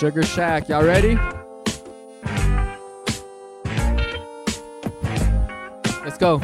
[0.00, 0.70] Sugar Shack.
[0.70, 1.14] Y'all ready?
[6.02, 6.40] Let's go.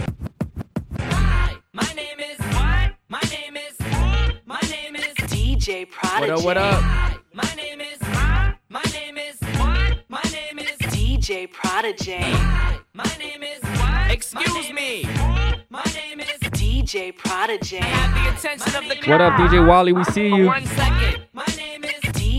[1.73, 2.93] My name is what?
[3.09, 3.81] My name is
[4.45, 6.21] my name is DJ Prodijay.
[6.21, 6.45] What up?
[6.45, 7.23] What up?
[7.33, 7.99] my name is
[8.69, 10.01] my name is what?
[10.11, 12.83] My name is DJ Prodijay.
[12.93, 14.11] my name is what?
[14.11, 15.05] Excuse me.
[15.71, 17.79] My name is DJ Prodijay.
[17.79, 19.95] have the attention of the What up, DJ Wally?
[19.95, 20.45] We see you.
[20.45, 21.26] one second.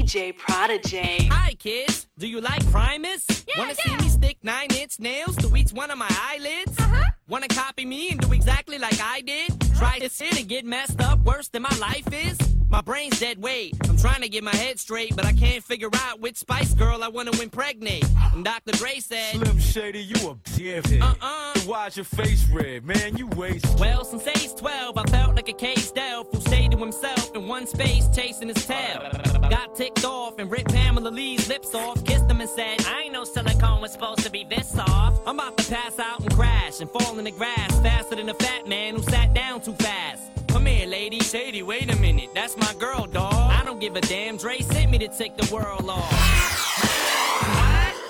[0.08, 1.30] My name is DJ Prodijay.
[1.30, 3.26] Hi kids, do you like Primus?
[3.48, 6.80] Yeah, Wanna see me stick nine inch nails to each one of my eyelids?
[6.80, 7.04] Uh-huh.
[7.28, 9.60] Wanna copy me and do exactly like I did?
[9.76, 12.38] Try to sit and get messed up worse than my life is?
[12.70, 13.76] My brain's dead weight.
[13.88, 17.02] I'm trying to get my head straight, but I can't figure out which Spice Girl
[17.02, 18.06] I wanna impregnate.
[18.34, 18.74] And Dr.
[18.74, 21.02] Dre said, Slim Shady, you a dickhead.
[21.02, 21.54] Uh-uh.
[21.56, 23.16] So why's your face red, man?
[23.16, 23.80] You waste.
[23.80, 27.48] Well, since age 12, I felt like a caged elf who stayed to himself in
[27.48, 29.10] one space chasing his tail.
[29.50, 33.14] Got ticked off and ripped Pamela Lee's lips off, kissed him and said, I ain't
[33.14, 35.22] know silicone was supposed to be this soft.
[35.26, 38.34] I'm about to pass out and crash and fall in the grass faster than a
[38.34, 40.37] fat man who sat down too fast.
[40.78, 41.20] Come here, lady.
[41.22, 42.30] Shady, wait a minute.
[42.36, 43.34] That's my girl, dawg.
[43.34, 44.38] I don't give a damn.
[44.38, 46.12] Dre sent me to take the world off.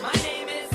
[0.02, 0.70] My name is.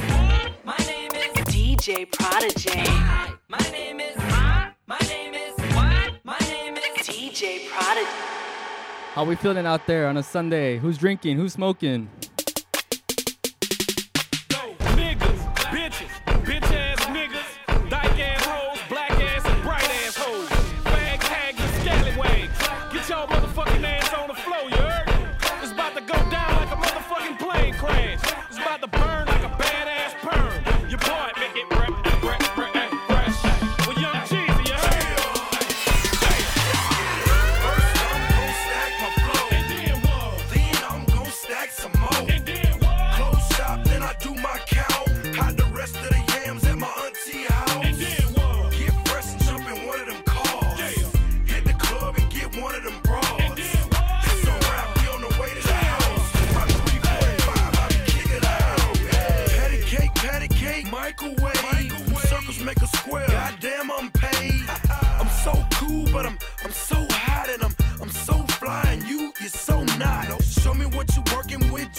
[0.64, 1.44] My name is.
[1.52, 3.36] DJ Prodijay.
[3.46, 4.16] My name is.
[4.16, 5.54] My name is.
[5.74, 6.14] What?
[6.24, 7.06] My name is.
[7.06, 8.06] DJ Prodijay.
[9.12, 10.78] How we feeling out there on a Sunday?
[10.78, 11.36] Who's drinking?
[11.36, 12.08] Who's smoking?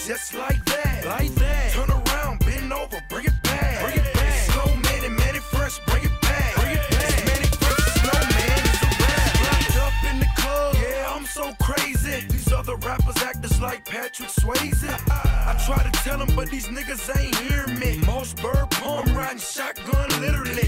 [0.06, 1.06] Just like that.
[1.06, 1.72] Like that.
[1.72, 3.82] Turn around, bend over, bring it back.
[3.82, 4.50] Bring it back.
[4.50, 6.54] Slow man and man fresh, bring it back.
[6.56, 7.24] Bring it back.
[7.24, 9.32] Man it fresh, slow man is a rap.
[9.48, 12.26] Locked up in the club, yeah I'm so crazy.
[12.28, 14.84] These other rappers act just like Patrick Swayze.
[15.10, 17.98] I try to tell them, but these niggas ain't hear me.
[18.04, 20.63] Most bird I'm riding shotgun literally.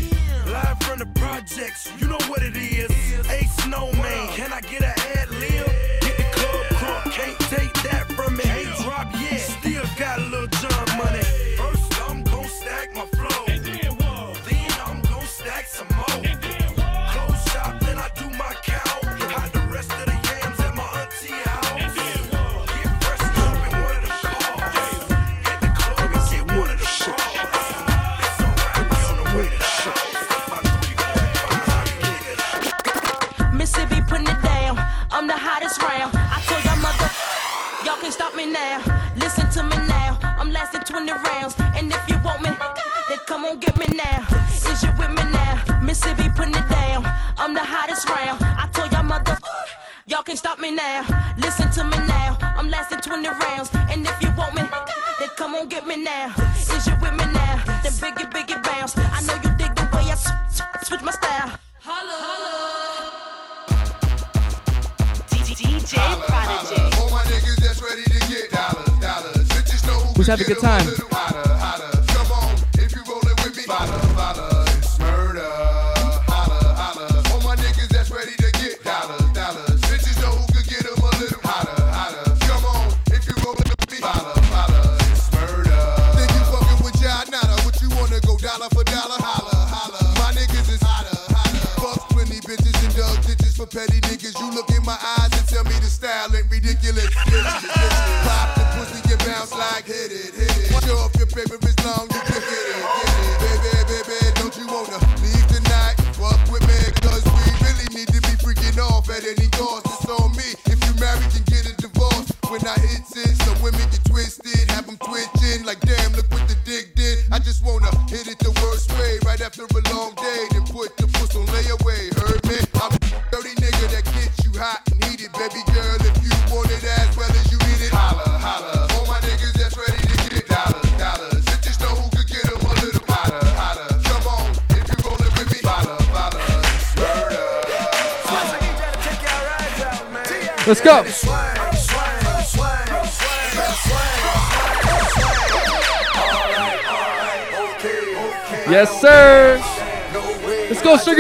[70.67, 71.16] Time?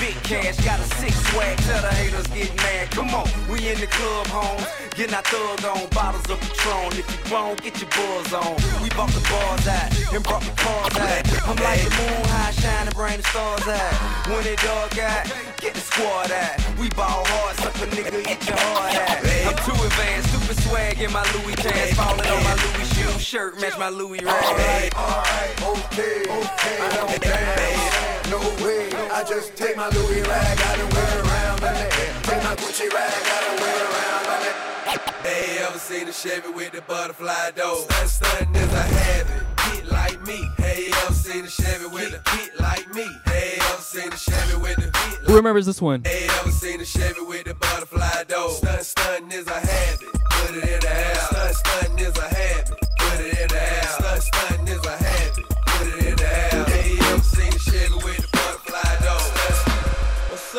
[0.00, 0.56] big cash.
[0.64, 2.90] Got a six swag, tell the haters get mad.
[2.90, 4.62] Come on, we in the club, home,
[4.94, 6.92] getting our thug on, bottles of Patron.
[6.98, 8.54] If you grown, get your buzz on.
[8.82, 11.48] We bought the bars out and brought the cars out.
[11.48, 14.28] I'm like the moon high, shining, bring the stars out.
[14.28, 15.26] When it dog out,
[15.60, 16.56] get the squad out.
[16.78, 19.24] We ball hard, suck a nigga, get your heart out.
[19.44, 23.60] I'm too advanced, stupid swag in my Louis pants, falling on my Louis shoe shirt,
[23.60, 24.44] match my Louis rag.
[24.44, 28.03] Alright, alright, okay, okay, I don't dance.
[28.30, 32.12] No way, I just take my Louis rag, I done wear around in the air.
[32.22, 36.50] Take my Gucci rag, I done wear around in the They ever seen a Chevy
[36.50, 37.76] with the butterfly door?
[37.76, 39.46] Stunt, stunt is a habit.
[39.56, 40.48] Get like me.
[40.56, 43.06] Hey, ever seen a Chevy with a get like me?
[43.26, 46.02] Hey, ever seen a Chevy with the get Who remembers this one?
[46.04, 48.50] Hey, ever seen a Chevy with the butterfly door?
[48.50, 50.08] Stunt, stunt is a habit.
[50.30, 51.28] Put it in the house.
[51.28, 52.80] Stunt, stunt is a habit.
[52.98, 53.96] Put it in the house.
[53.96, 55.03] Stunt, stunt is a habit.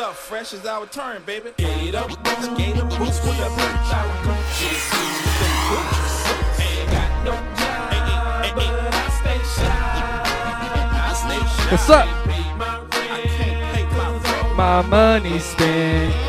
[0.06, 0.14] Up?
[0.14, 1.50] Fresh is our turn, baby.
[1.56, 4.08] Get up, skate up, boots with a birch out.
[4.58, 4.94] Just
[6.60, 9.72] ain't got no job, but I stay shy.
[10.94, 11.70] I stay shy.
[11.70, 12.06] What's up?
[12.26, 12.94] Pay my rent.
[12.94, 16.25] I can't pay my rent, My money spent.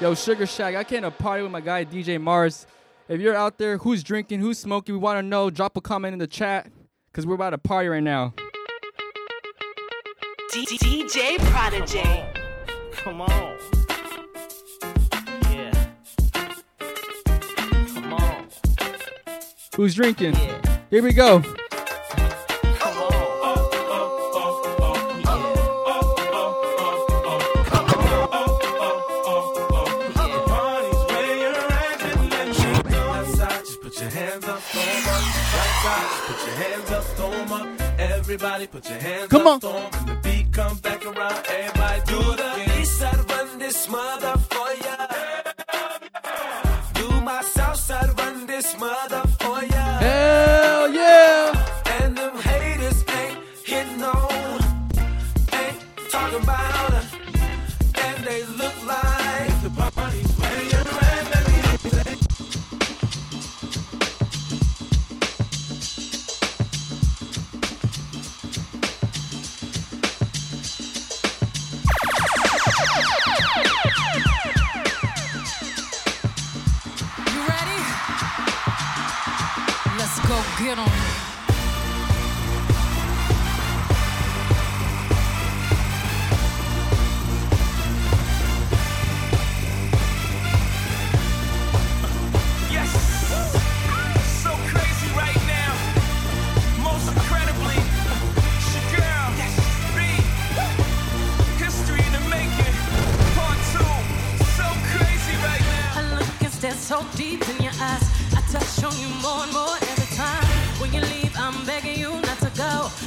[0.00, 2.68] Yo, Sugar Shack, I came to party with my guy DJ Mars.
[3.08, 5.50] If you're out there, who's drinking, who's smoking, we want to know.
[5.50, 6.70] Drop a comment in the chat,
[7.12, 8.32] cause we're about to party right now.
[10.52, 12.32] DJ Prodijay.
[12.92, 13.58] Come on.
[15.50, 15.88] Yeah.
[17.94, 18.48] Come on.
[19.74, 20.34] Who's drinking?
[20.34, 20.78] Yeah.
[20.90, 21.42] Here we go.
[36.26, 37.68] Put your hands up, storm up.
[37.98, 39.60] Everybody put your hands Come up, on.
[39.60, 40.06] storm.
[40.06, 44.96] The beat comes back around, everybody do the east side, run this mother for ya.
[46.94, 49.22] Do my south side, run this mother
[80.68, 81.07] get 'em.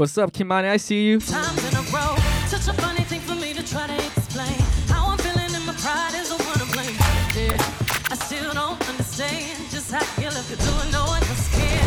[0.01, 0.67] What's up, Kimani?
[0.67, 1.19] I see you.
[1.19, 2.15] Times in a row.
[2.47, 4.57] Such a funny thing for me to try to explain.
[4.89, 6.97] How I'm feeling and my pride is the one to blame.
[7.37, 11.85] Yeah, I still don't understand just how you look at doing no one was scared.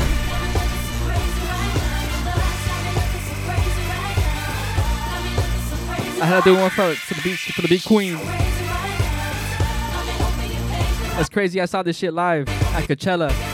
[6.22, 8.14] I had to do one for, for the for the beat queen.
[11.16, 11.60] That's crazy.
[11.60, 13.53] I saw this shit live at Coachella.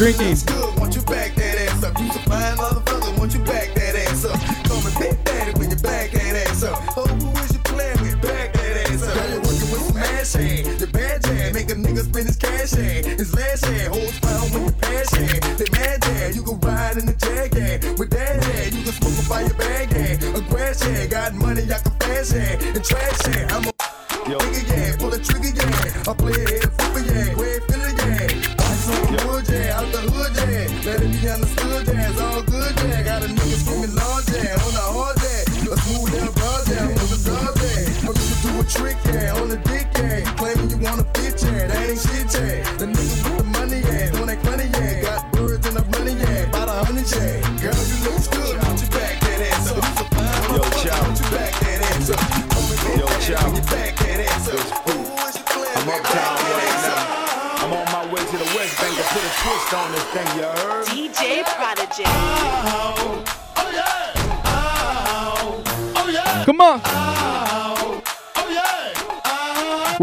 [0.00, 0.59] drinking.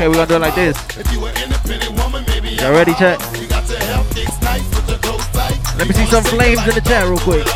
[0.00, 0.76] Okay, we're gonna do it like this.
[2.58, 3.20] Y'all ready, chat?
[5.76, 7.46] Let me see some flames in the chat real quick.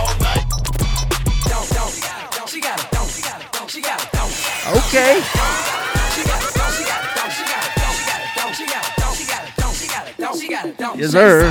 [4.76, 5.22] Okay.
[11.00, 11.50] Yes, sir.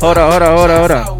[0.00, 1.17] Hold on, hold on, hold on, hold on.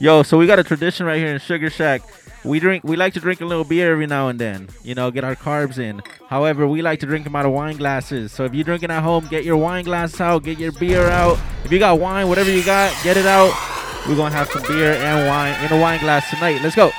[0.00, 2.02] Yo, so we got a tradition right here in Sugar Shack.
[2.44, 5.10] We drink, we like to drink a little beer every now and then, you know,
[5.10, 6.00] get our carbs in.
[6.28, 8.30] However, we like to drink them out of wine glasses.
[8.30, 11.36] So if you're drinking at home, get your wine glass out, get your beer out.
[11.64, 13.52] If you got wine, whatever you got, get it out.
[14.06, 16.62] We're gonna have some beer and wine in a wine glass tonight.
[16.62, 16.92] Let's go.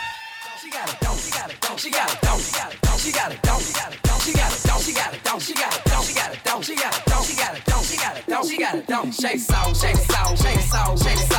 [9.12, 11.39] Shake soul, shake soul, shake it, shake soul.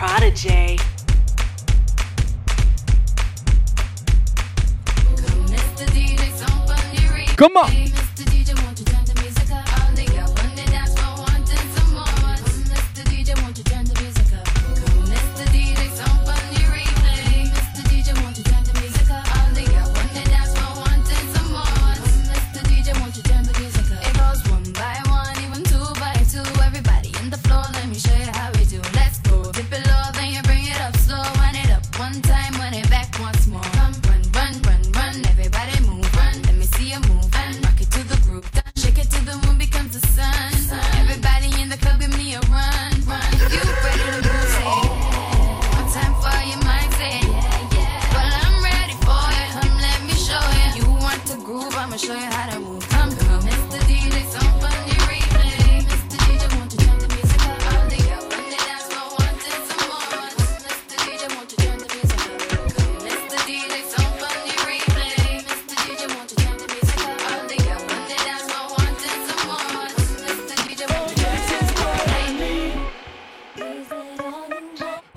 [0.00, 0.78] protege.
[7.36, 7.99] Come on.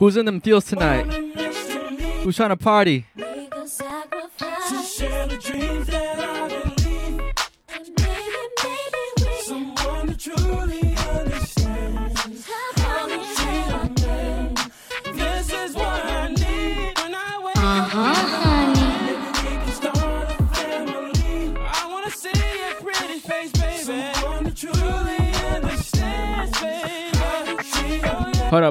[0.04, 1.06] Who's in them fields tonight?
[2.24, 3.06] Who's trying to party?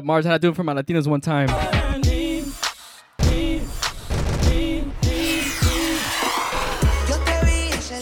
[0.03, 0.25] Up, Mars.
[0.25, 1.47] How I do it for my Latinos one time.
[7.07, 7.99] Yo te vi ese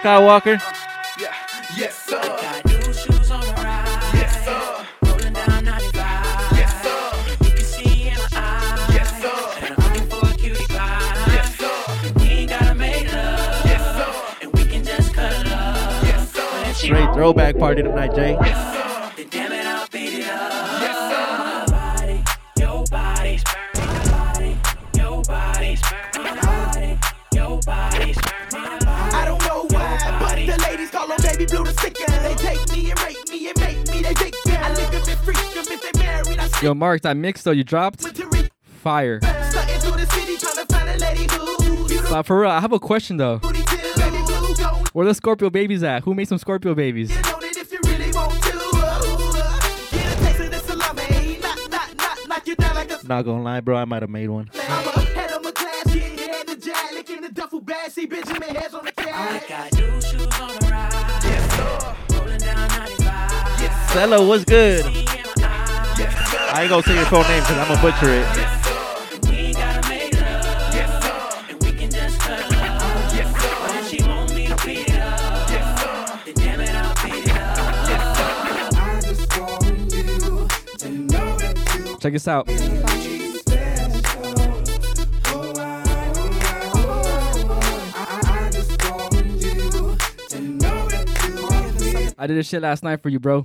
[0.00, 0.46] cuddle up.
[1.76, 2.20] Yes, sir.
[2.20, 2.72] But
[16.68, 18.38] if she Straight throwback party tonight, Jay.
[18.40, 18.81] then
[36.72, 38.00] Yo, Mark, that mix though you dropped,
[38.62, 39.20] fire.
[39.20, 42.60] Stuntin' through the city trying to find a lady who beautiful But for real, I
[42.60, 43.36] have a question though.
[43.40, 44.82] booty till baby blue go.
[44.94, 46.02] Where the Scorpio babies at?
[46.04, 47.10] Who made some Scorpio babies?
[47.10, 51.38] You know that if you really want to, uh, get a taste of this salami.
[51.42, 53.76] Not, not, not knock you down like a Not gonna lie, bro.
[53.76, 54.50] I might have made one.
[54.54, 57.90] I'm a head of my class, getting head to jack, licking the duffel bag.
[57.90, 59.46] See Benjamin heads on the I cat.
[59.46, 61.20] got new shoes on the ride.
[61.22, 62.16] Yes, sir.
[62.18, 63.60] Rolling down 95.
[63.60, 63.94] Yes, sir.
[63.94, 65.01] Cello, what's good?
[66.54, 68.26] I ain't gonna say your full name because I'm gonna butcher it.
[82.00, 82.46] Check this out.
[92.18, 93.42] I did this shit last night for you, bro.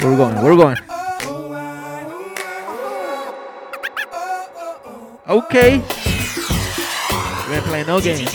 [0.00, 0.34] Where we going?
[0.36, 0.78] Where we going?
[5.28, 5.76] Okay.
[7.46, 8.34] We ain't playing no games.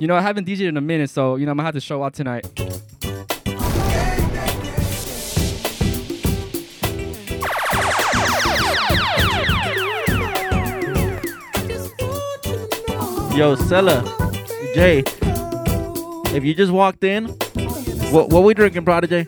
[0.00, 1.80] You know, I haven't DJed in a minute, so you know I'm gonna have to
[1.80, 2.44] show out tonight.
[13.36, 14.02] Yo, Sella,
[14.74, 15.04] Jay,
[16.34, 17.26] if you just walked in,
[18.10, 19.26] what what we drinking, Prodijay?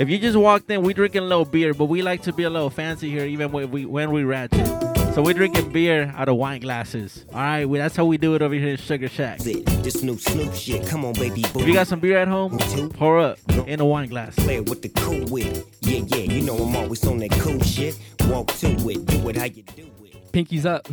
[0.00, 2.44] If you just walked in, we drinking a little beer, but we like to be
[2.44, 4.66] a little fancy here, even when we when we ratchet.
[5.14, 7.24] So we drinking beer out of wine glasses.
[7.32, 9.40] All right, we, that's how we do it over here in Sugar Shack.
[9.40, 11.42] This new Snoop shit, come on, baby.
[11.42, 12.56] If you got some beer at home,
[12.90, 14.36] pour up in a wine glass.
[14.36, 15.66] Play with the cool wit.
[15.80, 17.98] Yeah, yeah, you know I'm always on that cool shit.
[18.26, 20.32] Walk to it, do it how you do it.
[20.32, 20.86] Pinkies up.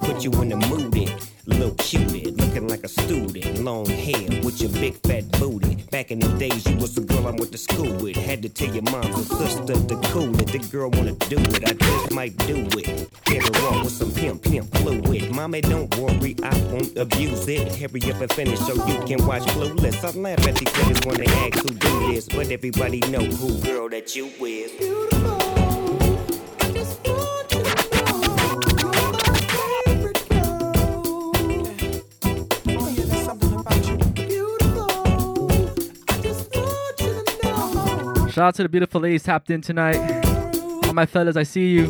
[0.00, 1.30] Put you in the mood, it.
[1.46, 3.64] Little cutie, looking like a student.
[3.64, 5.76] Long hair with your big fat booty.
[5.90, 8.16] Back in the days, you was the girl I went to school with.
[8.16, 10.48] Had to tell your mom and sister to cool it.
[10.48, 13.10] The girl wanna do it, I just might do it.
[13.24, 15.34] Get her off with some pimp, pimp fluid.
[15.34, 17.74] Mommy, don't worry, I won't abuse it.
[17.74, 20.04] Hurry up and finish so you can watch Clueless.
[20.04, 23.58] I laugh at these niggas when they ask who do this, but everybody know who
[23.62, 25.59] girl that you with.
[38.40, 39.98] Shout out to the beautiful ladies tapped in tonight.
[40.86, 41.88] All my fellas, I see you.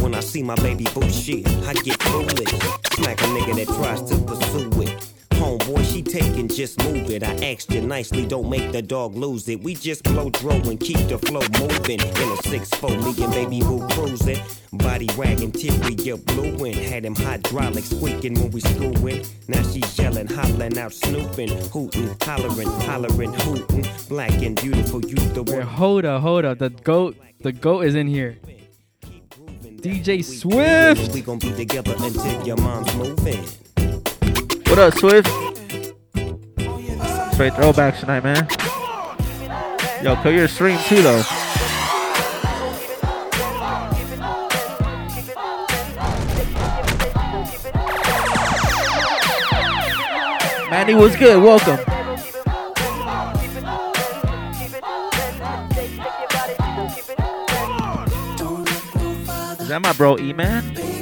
[0.00, 2.48] When I see my baby boo shit, I get foolish.
[2.94, 5.07] Smack a nigga that tries to pursue it.
[5.38, 7.22] Homeboy, she taking, just move it.
[7.22, 9.62] I asked you nicely, don't make the dog lose it.
[9.62, 12.00] We just blow dro and keep the flow moving.
[12.00, 14.40] In a 6-4, me and baby boo cruising.
[14.72, 19.24] Body wagging, tippy up blue and had him hydraulics squeaking when we screwing.
[19.46, 23.86] Now she's yelling, hollering out, snooping, hooting, hollering, hollering, hooting.
[24.08, 25.62] Black and beautiful, you the one.
[25.62, 26.58] hold up, hold up.
[26.58, 28.38] The goat, the goat is in here.
[29.80, 31.14] DJ Swift.
[31.14, 33.46] We gon' be together until your mom's moving.
[34.68, 35.28] What up, Swift?
[37.32, 38.46] Straight throwback tonight, man.
[40.02, 41.22] Yo, kill your stream too, though.
[50.70, 51.42] Manny, was good.
[51.42, 51.78] Welcome.
[59.58, 60.97] Is that my bro, E-Man?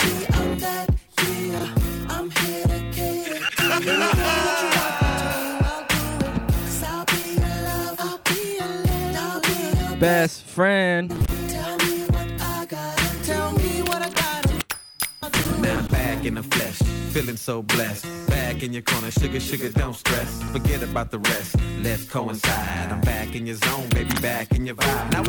[9.99, 11.09] Best friend.
[15.61, 16.79] Now back in the flesh,
[17.13, 18.07] feeling so blessed.
[18.29, 20.43] Back in your corner, sugar, sugar, don't stress.
[20.53, 22.93] Forget about the rest, let's coincide.
[22.93, 25.13] I'm back in your zone, baby, back in your vibe.
[25.13, 25.25] Now,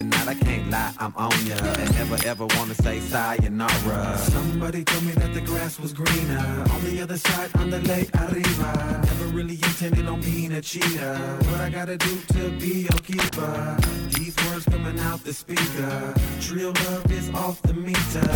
[0.00, 1.56] now I can't lie, I'm on ya.
[1.56, 4.18] And never ever wanna say sayonara.
[4.18, 6.38] Somebody told me that the grass was greener
[6.70, 9.02] on the other side, on the lake arriba.
[9.04, 11.14] Never really intended on being a cheater.
[11.48, 13.76] What I gotta do to be your keeper?
[14.10, 16.14] These words coming out the speaker.
[16.52, 18.28] Real love is off the meter.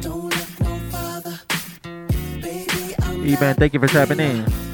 [0.00, 1.38] Don't look no further.
[3.26, 4.65] E Man, thank you for tapping in.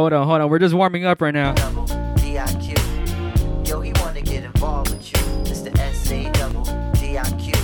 [0.00, 0.48] Hold on, hold on.
[0.48, 1.52] We're just warming up right now.
[1.52, 3.68] DIQ.
[3.68, 5.18] Yo, he wanna get involved with you.
[5.42, 7.54] It's the SA double DIQ.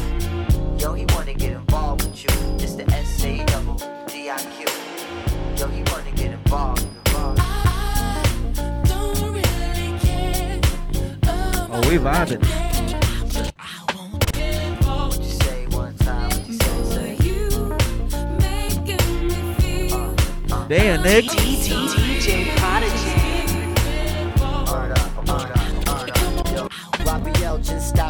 [0.79, 2.29] Yo, he wanna get involved with you.
[2.63, 4.69] It's the SA double DIQ.
[5.59, 6.87] Yo, he wanna get involved.
[7.07, 7.41] involved.
[11.73, 12.67] Oh, we vibing.
[21.07, 22.06] What you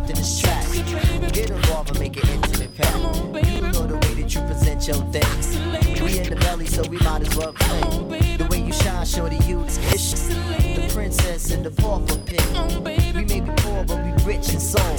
[0.06, 1.32] stopped in his tracks.
[1.32, 2.96] Get involved and make an intimate pact.
[2.96, 5.56] You know the way that you present your things.
[6.00, 8.36] We in the belly, so we might as well play.
[8.36, 10.28] The way you shine, shorty, you is vicious.
[10.28, 12.40] The princess and the pauper pick.
[12.84, 14.96] We may be poor, but we rich in soul.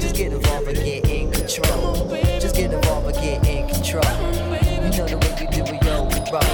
[0.00, 2.08] Just get involved and get in control.
[2.40, 4.04] Just get involved and get in control.
[4.84, 6.44] You know the way we do it, yo, we roll.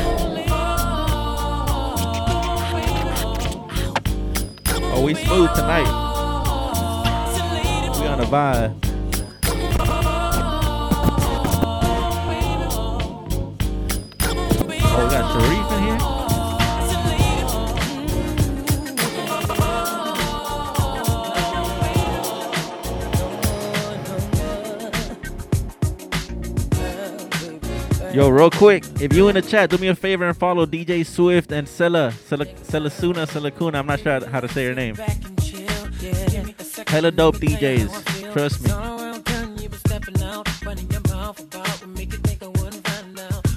[4.92, 6.10] Oh, we smooth tonight.
[8.11, 8.75] On a vibe.
[14.83, 15.99] Oh, we got Sharif in here.
[28.12, 31.07] Yo, real quick, if you in the chat, do me a favor and follow DJ
[31.07, 33.77] Swift and Sela, Sela, Selasuna, Selakuna.
[33.77, 34.96] I'm not sure how to say her name.
[36.90, 38.33] Hella dope DJs.
[38.33, 38.70] Trust me.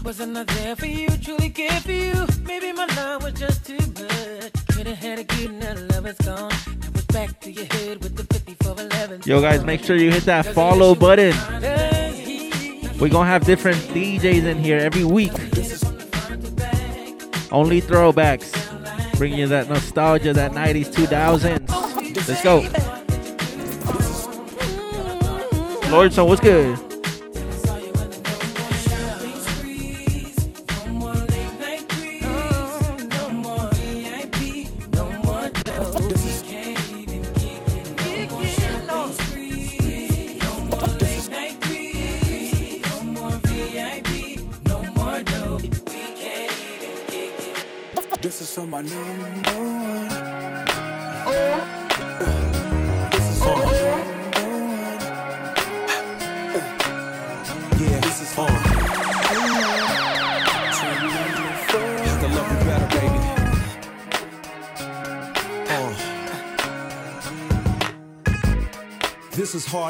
[0.03, 2.27] Wasn't I there for you, truly care for you?
[2.43, 4.53] Maybe my love was just too much.
[4.67, 6.51] Could've had a good now love is gone.
[6.93, 9.21] Now back to your head with the 5411.
[9.25, 11.33] Yo, guys, make sure you hit that follow button.
[12.99, 15.33] We're gonna have different DJs in here every week.
[17.51, 18.51] Only throwbacks.
[19.17, 22.27] Bring you that nostalgia, that 90s, 2000s.
[22.27, 22.92] Let's go.
[25.93, 26.92] Lord, so what's good?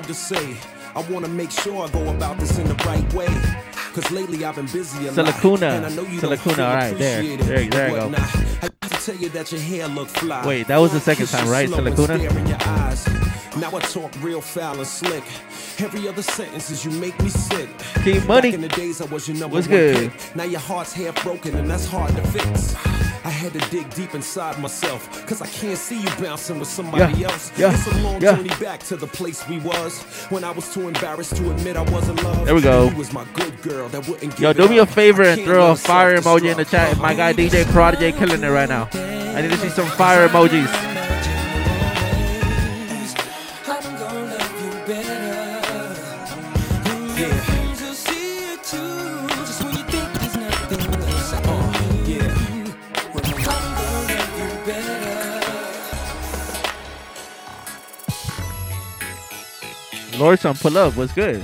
[0.04, 0.58] Hard to say.
[0.96, 3.28] I wanna make sure I go about this in the right way.
[3.94, 5.44] Cause lately I've been busy a lot.
[5.46, 7.24] And I know you all right, there.
[7.24, 8.12] There- there you go.
[8.16, 10.46] I used to tell you that your hair look fly.
[10.46, 12.18] Wait, that was the second time, right, slow Selakuna?
[12.18, 13.08] stare in your eyes.
[13.58, 15.24] Now I talk real foul and slick.
[15.80, 16.24] Every other
[16.84, 17.70] you make me sick.
[18.04, 18.50] Keep money.
[18.52, 20.12] Back in the days I was your number What's good?
[20.12, 20.36] pick.
[20.36, 22.76] Now your heart's half broken and that's hard to fix.
[23.26, 27.14] I had to dig deep inside myself, cause I can't see you bouncing with somebody
[27.22, 27.52] Yeah, else.
[27.58, 28.36] yeah, It's a long yeah.
[28.36, 31.84] journey back to the place we was when I was too embarrassed to admit I
[31.84, 32.46] was in love.
[32.46, 32.88] There we go.
[32.98, 35.76] Was my good girl that wouldn't give Yo, do me a favor and throw a
[35.76, 36.98] fire emoji in the chat.
[36.98, 38.90] My guy DJ Prodijay killing it right now.
[38.94, 40.93] I need to see some fire emojis.
[60.24, 60.96] Lordson, pull up.
[60.96, 61.44] What's good?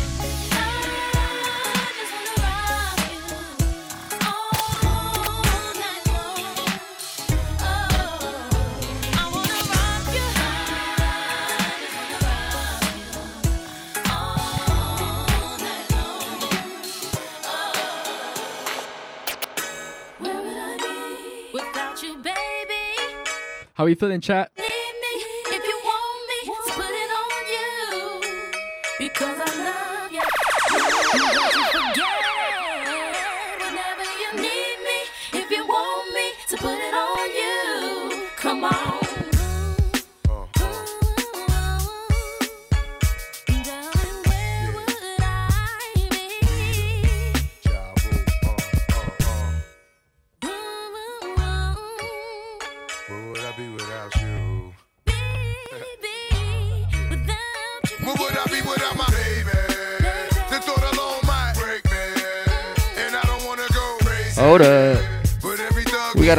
[23.81, 24.51] How are you feeling, chat?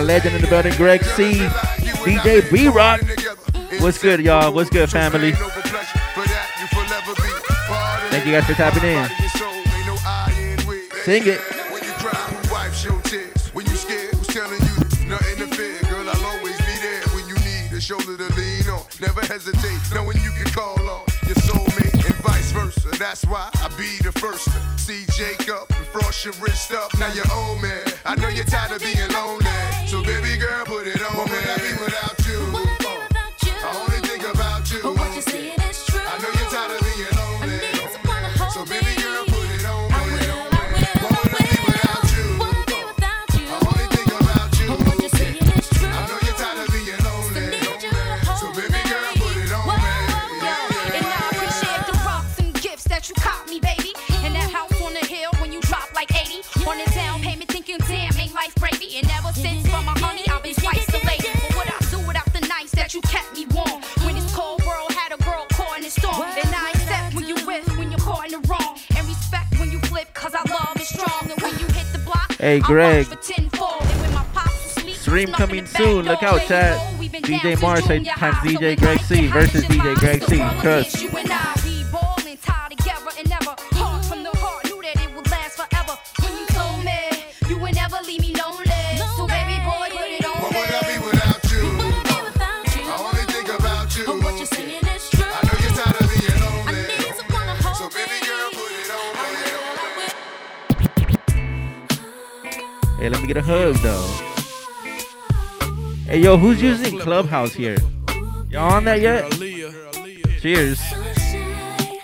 [0.02, 1.34] A legend in the building, Greg C.
[2.04, 3.00] DJ B Rock.
[3.80, 4.52] What's good, y'all?
[4.52, 5.32] What's good, family?
[8.10, 9.08] Thank you guys for tapping in.
[11.04, 11.40] Sing it.
[11.70, 13.48] When you cry, who wipes your tears?
[13.54, 15.78] When you scared, who's telling you nothing to fear?
[15.90, 18.82] Girl, I'll always be there when you need a shoulder to lean on.
[19.00, 21.12] Never hesitate, you can call on
[22.04, 22.88] and vice versa.
[22.98, 26.96] That's why I be the first to see Jacob and frost your wrist up.
[26.98, 27.82] Now you're old man.
[28.04, 29.71] I know you're tired of being lonely.
[29.92, 31.18] So baby girl, put it on.
[31.18, 31.61] What
[72.42, 73.06] was Greg.
[74.94, 76.04] Stream coming soon.
[76.04, 76.78] Look out, chat.
[76.98, 80.38] DJ Mars times DJ Greg C versus DJ Greg C.
[80.60, 81.41] Trust.
[103.32, 104.06] Get a hug though.
[106.04, 107.78] Hey, yo, who's using Clubhouse here?
[108.50, 109.30] Y'all on that yet?
[110.40, 110.78] Cheers.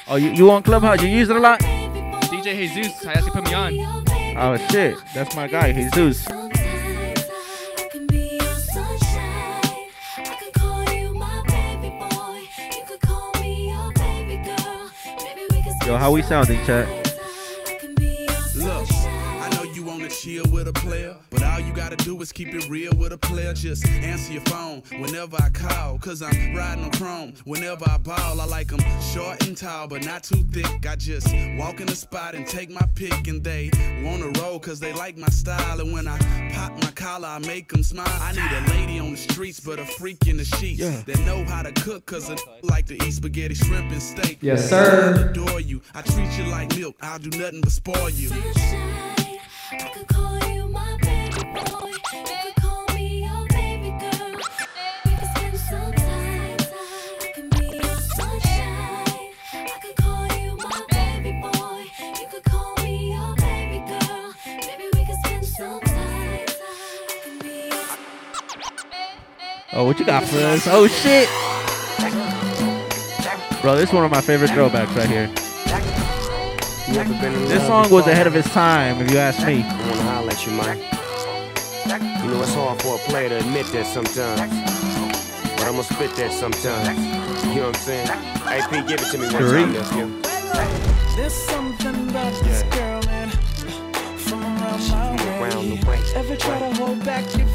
[0.07, 1.03] Oh, you, you on Clubhouse?
[1.03, 1.61] You use it a lot?
[1.61, 3.75] DJ Jesus, I actually put me on.
[4.39, 6.27] Oh shit, that's my guy, Jesus.
[15.87, 16.87] Yo, how we sounding, chat?
[18.55, 21.17] Look, I know you wanna chill with a player,
[22.09, 23.53] do is keep it real with a player.
[23.53, 27.35] Just answer your phone whenever I call, cause I'm riding on chrome.
[27.45, 28.81] Whenever I ball, I like them
[29.13, 30.87] short and tall, but not too thick.
[30.87, 31.27] I just
[31.59, 33.71] walk in the spot and take my pick, and they
[34.03, 35.81] wanna roll cause they like my style.
[35.81, 36.17] And when I
[36.55, 38.07] pop my collar, I make them smile.
[38.23, 41.45] I need a lady on the streets, but a freak in the sheets that know
[41.45, 44.39] how to cook, cause I like to eat spaghetti, shrimp, and steak.
[44.41, 45.15] Yes, sir.
[45.15, 45.83] I adore you.
[45.95, 48.31] I treat you like milk, I'll do nothing but spoil you.
[69.79, 70.67] Oh, what you got for us?
[70.67, 71.29] Oh shit.
[73.63, 75.31] Bro, this is one of my favorite throwbacks right here.
[76.93, 79.63] You ever been in This song was ahead of its time, if you ask me.
[79.63, 80.79] I wanna holler at you, man.
[82.25, 84.51] You know it's hard for a player to admit that sometimes.
[85.55, 86.99] But I'ma spit that sometimes.
[87.47, 88.09] You know what I'm saying?
[88.09, 89.63] AP, give it to me one Three.
[89.63, 90.23] time, nephew.
[91.15, 93.29] There's something about this girl, man.
[94.27, 95.49] From around my way.
[95.51, 96.03] Around the way.
[96.17, 97.47] Ever try to hold back your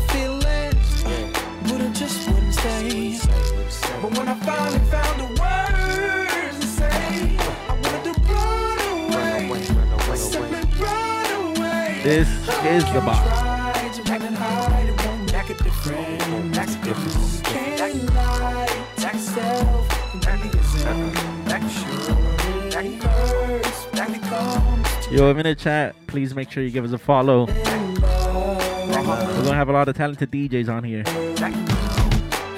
[2.83, 3.21] wouldn't.
[4.01, 10.15] But when I finally found the words to say, I wanted to run away.
[10.15, 12.01] Simply run away.
[12.03, 12.27] This
[12.65, 13.23] is the box.
[13.29, 17.41] Tried to run and hide, it won't make a difference.
[17.41, 18.67] Can't lie
[18.97, 19.83] to yourself.
[20.25, 21.23] Really isn't.
[21.69, 26.71] Sure, it hurts when it comes Yo, if in the chat, please make sure you
[26.71, 27.45] give us a follow.
[27.45, 27.53] We're
[28.93, 31.03] gonna have a lot of talented DJs on here.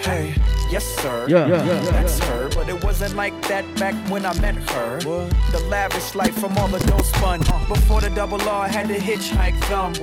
[0.05, 0.35] Hey,
[0.71, 1.25] yes sir.
[1.27, 2.25] Yeah, yeah, yeah, that's yeah.
[2.25, 2.49] her.
[2.49, 4.99] But it wasn't like that back when I met her.
[4.99, 7.39] The lavish life from all the dough spun.
[7.67, 9.93] Before the double R had to hitchhike them.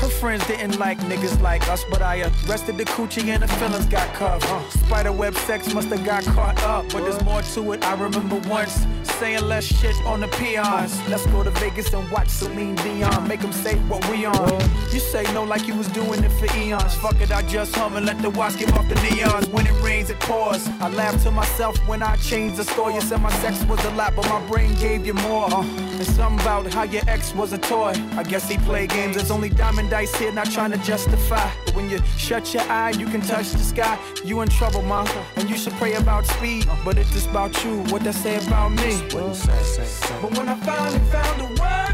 [0.00, 3.86] Her friends didn't like niggas like us, but I arrested the coochie and the feelings
[3.86, 4.72] got cuffed.
[4.80, 7.84] Spiderweb sex must have got caught up, but there's more to it.
[7.84, 8.86] I remember once
[9.18, 10.96] saying less shit on the peons.
[11.08, 13.26] Let's go to Vegas and watch Celine Dion.
[13.26, 14.60] Make them say what we on.
[14.92, 16.94] You say no like you was doing it for eons.
[16.94, 19.48] Fuck it, I just hum and let the watch give off the neons.
[19.52, 20.68] When it rains, it pours.
[20.80, 22.94] I laughed to myself when I changed the story.
[22.94, 25.52] You said my sex was a lot, but my brain gave you more.
[25.52, 27.92] Uh, and something about how your ex was a toy.
[28.16, 29.16] I guess he played games.
[29.16, 31.50] There's only diamond dice here, not trying to justify.
[31.64, 33.98] But when you shut your eye, you can touch the sky.
[34.24, 35.06] You in trouble, ma.
[35.36, 36.66] And you should pray about speed.
[36.84, 37.82] But it's just about you.
[37.92, 39.00] What they say about me.
[39.10, 41.87] But when I finally found the words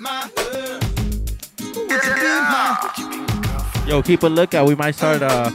[0.00, 0.26] my
[3.86, 4.66] Yo, keep a lookout.
[4.66, 5.50] We might start uh,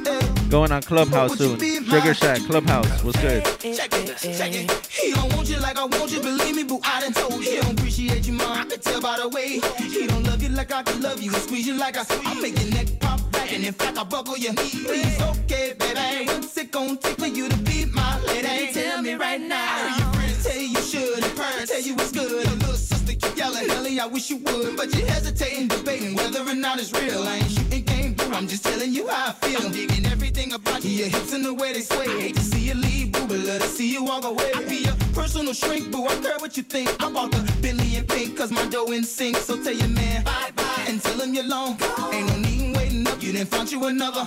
[0.50, 1.60] going on Clubhouse soon.
[1.60, 3.04] Sugar Shack Clubhouse.
[3.04, 3.44] What's good?
[3.60, 4.72] Check it, check it.
[4.88, 6.80] He don't want you like I want you, believe me, boo.
[6.84, 7.52] I done told you.
[7.52, 8.48] He don't appreciate you, man.
[8.48, 9.60] I can tell by the way.
[9.80, 12.26] He don't love you like I can love you and squeeze you like I squeeze.
[12.26, 16.26] I make your neck pop and in fact, I buckle your knees, Please, okay, baby.
[16.28, 18.74] What's it gonna take for you to be my lady?
[18.74, 19.56] Tell me right now.
[19.56, 22.30] I heard your friends tell you should, and parents tell you it's good.
[22.30, 26.42] Your little sister keep yelling, Ellie, I wish you would, but you're hesitating, debating whether
[26.42, 27.24] or not it's real.
[27.24, 28.32] I ain't shooting game, boo.
[28.34, 29.62] I'm just telling you how I feel.
[29.66, 32.08] I'm digging everything about you, your hips and the way they sway.
[32.20, 32.97] Hate to see you leave,
[33.38, 34.52] boo, but love to see you walk away.
[34.56, 36.06] I be your personal shrink, boo.
[36.06, 36.90] I care what you think.
[37.04, 39.38] I bought the Bentley and pink, cause my dough in sync.
[39.38, 41.78] So tell your man bye bye and tell him you're long.
[42.14, 44.26] Ain't no need in waiting up, you didn't find you another.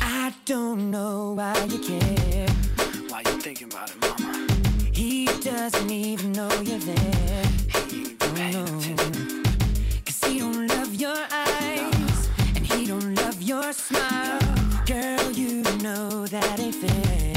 [0.00, 2.48] I don't know why you care.
[3.08, 4.46] Why you thinking about it, mama?
[4.92, 7.44] He doesn't even know you're there.
[7.88, 8.64] He Oh, no.
[10.04, 12.28] Cause he don't love your eyes.
[12.56, 14.40] And he don't love your smile.
[14.86, 17.33] Girl, you know that ain't fair.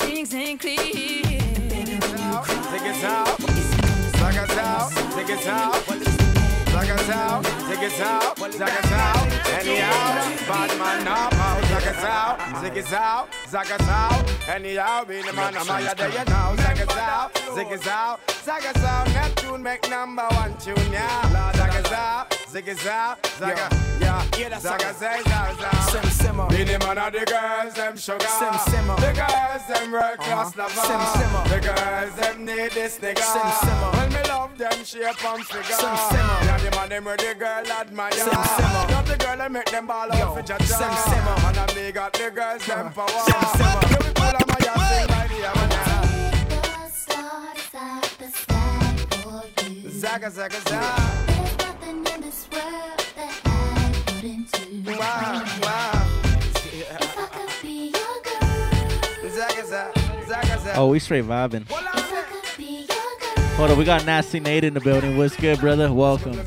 [0.00, 0.76] Things ain't clear.
[1.68, 2.40] Baby, when you
[2.72, 3.36] Take it out.
[4.18, 4.90] Zag it out.
[5.14, 5.74] Take it out.
[6.72, 7.44] Zag it out.
[7.68, 8.38] Take it out.
[8.38, 9.26] Zag it out.
[9.60, 11.69] Anyhow, bad man now.
[11.72, 11.80] Out.
[11.82, 12.60] Zag it out.
[12.62, 13.28] Zig it out.
[13.48, 14.48] Zag it out.
[14.48, 15.56] Anyhow, be the man.
[15.56, 16.56] I'm higher than you now.
[16.56, 17.38] Zag it out.
[17.54, 18.20] Zig it out.
[18.44, 19.06] Zag it out.
[19.08, 21.52] Neptune make number one tune, yeah.
[21.54, 22.36] Zag it out.
[22.48, 23.26] Zig it out.
[23.38, 23.76] Zag it.
[24.00, 24.58] Yeah.
[24.58, 25.90] Zag it say, zag out.
[25.90, 26.46] Sim simmer.
[26.48, 28.26] Be the man of the girls, them sugar.
[28.26, 28.96] Sim simmer.
[28.96, 30.62] The girls, them world class Uh-huh.
[30.62, 30.86] lover.
[30.88, 31.44] Sim simmer.
[31.48, 33.22] The girls, them need this nigga.
[33.22, 33.90] Sim simmer.
[33.92, 35.76] Well, me love them shape and figure.
[35.76, 36.38] Sim simmer.
[36.48, 38.12] Yeah, the man them where the girl admire.
[38.12, 38.84] Sim simmer.
[38.90, 40.64] Not the girl that make them ball out for jaja.
[40.64, 41.36] sim simmer.
[41.60, 43.08] And me got the girls them power.
[43.08, 43.86] Sim simmer.
[43.90, 45.70] You be cool, I'm a yard sing right here, man.
[49.90, 51.20] Zaga, zaga, zaga.
[54.86, 56.06] Wow, wow.
[59.28, 59.92] Zaga, zaga,
[60.26, 60.76] zaga, zaga.
[60.76, 61.64] Oh, we straight vibing.
[63.56, 65.18] Hold on, we got Nasty Nate in the building.
[65.18, 65.92] What's good, brother?
[65.92, 66.40] Welcome.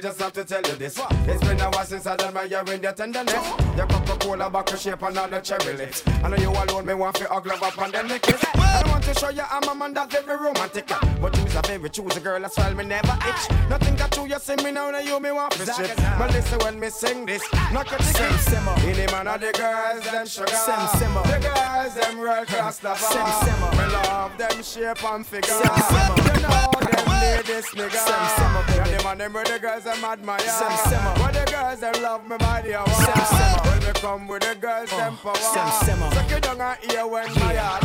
[0.00, 1.00] Baby, but I will just have to tell you this.
[1.26, 3.32] It's been a while since I done my in your tenderness.
[3.76, 6.06] Your Coca-Cola bottle shape and all the cherry lips.
[6.06, 8.36] I know you alone, me want to hug love up and then lick it.
[8.54, 10.86] I don't want to show you I'm a man that's very romantic.
[11.20, 13.50] But you Me's a very choosy girl, that's why me never itch.
[13.68, 15.96] Nothing got to you, see me now, now you me want to shit.
[15.96, 17.42] But listen when me sing this,
[17.72, 18.40] knock your ticket.
[18.46, 20.48] the man of the girls, them sugar.
[20.48, 21.22] Sim simmer.
[21.22, 22.96] The girls, them real cross the bar.
[22.96, 23.70] simmer.
[23.72, 25.48] Me love them shape and figure.
[25.48, 26.34] Sim simmer.
[26.34, 26.87] You know
[27.20, 28.00] ladies, nigga.
[28.06, 28.78] Sim simmer, baby.
[28.90, 30.40] Yeah, them and them with the girls, them admire.
[30.40, 31.14] Sim simmer.
[31.18, 32.88] But the girls, them love me body Sim war.
[33.36, 33.62] simmer.
[33.64, 35.36] When me come with the girls, them power.
[35.36, 36.10] Sim simmer.
[36.12, 37.82] Suck it down and hear when my heart.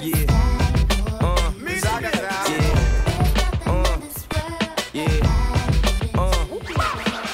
[0.00, 0.26] Yeah.
[1.22, 1.60] Uh, yeah.
[3.66, 3.92] Uh,
[4.94, 5.20] yeah.
[6.16, 6.46] Uh,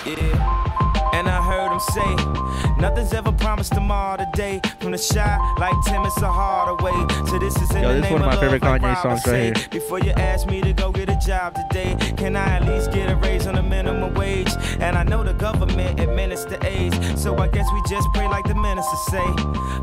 [0.07, 1.13] yeah.
[1.15, 2.36] And I heard him say,
[2.79, 4.61] nothing's ever promised tomorrow today.
[4.81, 7.27] From the Chi like Tim and a Hardaway.
[7.27, 9.27] So this is in Yo, the this is name one of my favorite Kanye songs
[9.27, 9.69] right here.
[9.71, 13.11] Before you ask me to go get a job today, can I at least get
[13.11, 14.53] a raise on the minimum wage?
[14.81, 18.55] And I know the government administer AIDS, so I guess we just pray like the
[18.55, 19.27] minister say.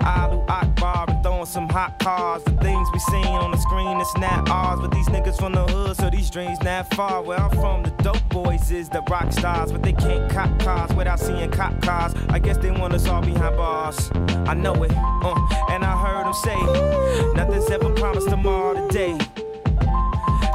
[0.04, 2.44] Allahu Akbar and throwing some hot cars.
[2.44, 4.80] The things we seen on the screen, it's not ours.
[4.80, 7.22] But these niggas from the hood, so these dreams not far.
[7.22, 10.94] Where I'm from, the dope boys is the rock stars, but they can't cop cars
[10.94, 12.14] without seeing cop cars.
[12.30, 14.12] I guess they want us all behind bars.
[14.48, 15.36] I know it, uh,
[15.70, 19.18] and I heard them say, nothing's ever promised tomorrow today.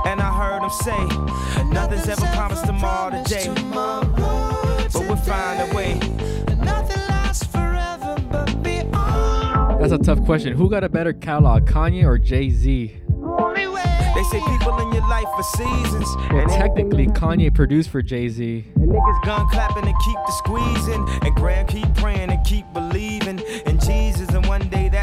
[0.05, 3.49] And I heard him say, nothing's ever promised tomorrow today.
[3.73, 6.01] But we'll find a way.
[9.81, 10.55] That's a tough question.
[10.55, 12.95] Who got a better catalog, Kanye or Jay Z?
[14.31, 16.07] Say people in your life for seasons.
[16.31, 18.65] Well, and technically, Kanye produced for Jay Z.
[18.75, 21.09] And niggas gun clapping and keep the squeezing.
[21.23, 24.28] And Graham keep praying and keep believing in Jesus.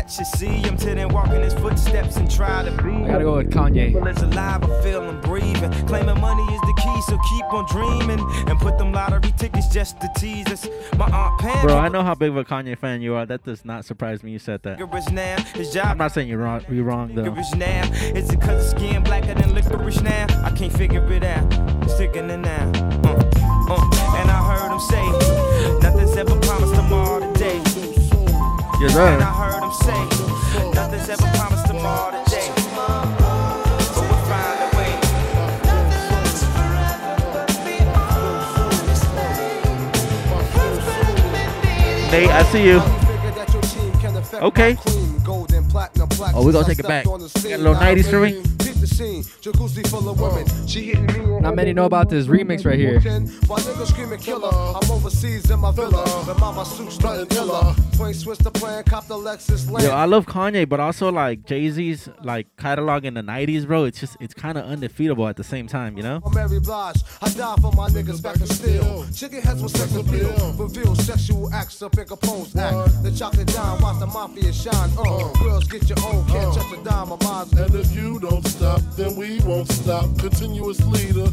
[0.06, 2.92] That should see him till then walk in his footsteps and try to be.
[2.92, 3.92] I gotta go with Kanye.
[3.92, 5.72] Well, it's alive, I feel him breathing.
[5.88, 8.20] Claiming money is the key, so keep on dreaming.
[8.48, 10.68] And put them lottery tickets just to tease us.
[10.96, 11.66] My aunt Pam.
[11.66, 13.26] Bro, I know how big of a Kanye fan you are.
[13.26, 14.80] That does not surprise me you said that.
[14.80, 17.24] I'm not saying you're wrong, you're wrong though.
[17.56, 17.92] now.
[18.14, 20.28] Is it cause the skin blacker than licorice now?
[20.46, 21.52] I can't figure it out.
[21.90, 22.72] Sticking it now.
[23.04, 24.18] Uh, uh.
[24.18, 27.35] And I heard him say, nothing's ever promised tomorrow
[28.80, 28.94] today.
[28.94, 32.52] Yes, And I heard him say, nothing's ever promised tomorrow today.
[32.76, 34.92] But we'll find a way.
[42.12, 42.82] Nate, I see you.
[44.42, 44.78] Okay.
[46.34, 47.06] Oh, we're gonna take it back.
[47.06, 48.55] Got a little 90s for me.
[51.42, 53.00] Not many know about this remix right here.
[53.48, 54.50] My niggas screaming killer.
[54.50, 56.04] I'm overseas in my villa.
[56.26, 57.76] But mama suits nothing illa.
[57.96, 59.92] Twin switch the plan, cop the Lexus Yo.
[59.92, 63.84] I love Kanye, but also like Jay Z's like catalog in the '90s, bro.
[63.84, 66.22] It's just it's kind of undefeatable at the same time, you know.
[66.26, 67.04] I'm Mary Blige.
[67.22, 69.06] I die for my niggas back in steel.
[69.14, 70.56] Chicken heads with sex appeal.
[70.58, 73.04] Reveal sexual acts up in Capone's act.
[73.04, 74.90] The chocolate dime, watch the mafia shine.
[74.98, 77.48] Uh, girls get your own, can't touch a dime of mine.
[77.58, 80.06] And if you don't stop, then we won't stop.
[80.20, 81.26] Continuous leader.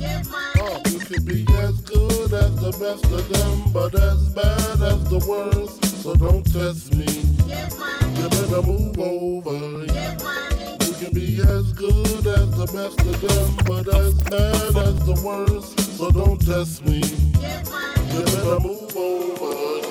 [0.61, 5.05] Uh, you can be as good as the best of them, but as bad as
[5.11, 5.85] the worst.
[6.03, 7.07] So don't test me.
[7.07, 9.85] You better move over.
[9.85, 15.21] You can be as good as the best of them, but as bad as the
[15.25, 15.81] worst.
[15.99, 17.01] So don't test me.
[17.01, 19.87] You better move over.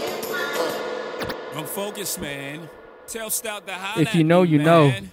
[1.57, 2.70] I'm focused, man.
[3.07, 4.88] Tell Stout to holla If you know, me, you know.
[4.88, 5.12] man.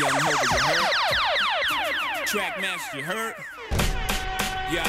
[0.00, 1.27] Young Hova, you hurt?
[2.28, 3.36] Track master, you hurt?
[4.70, 4.84] Yeah.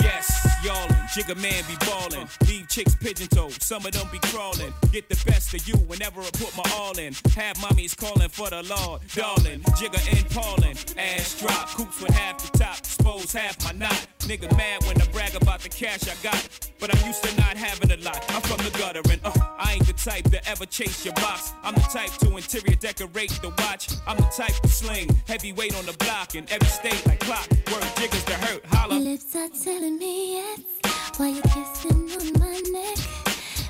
[0.00, 2.28] Yes, y'allin', Jigga man be ballin'.
[2.46, 4.70] Leave chicks pigeon toed, some of them be crawlin'.
[4.92, 7.14] Get the best of you whenever I put my all in.
[7.34, 9.60] Have mommies callin' for the law, darling.
[9.80, 14.06] Jigga and Paulin', ass drop, coops with half the top, expose half my knot.
[14.28, 17.56] Nigga mad when I brag about the cash I got, but I'm used to not
[17.56, 18.22] having a lot.
[18.34, 21.54] I'm from the gutter and uh, I ain't the type to ever chase your box.
[21.62, 23.88] I'm the type to interior decorate the watch.
[24.06, 27.48] I'm the type to sling heavyweight on the block in every state like clock.
[27.72, 28.96] Word jiggers to hurt, holla.
[28.96, 32.98] Your lips are telling me yes while you're kissing on my neck,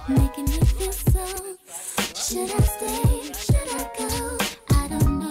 [0.08, 1.26] making me feel so.
[2.14, 3.32] Should I stay?
[3.32, 4.38] Should I go?
[4.70, 5.26] I don't know.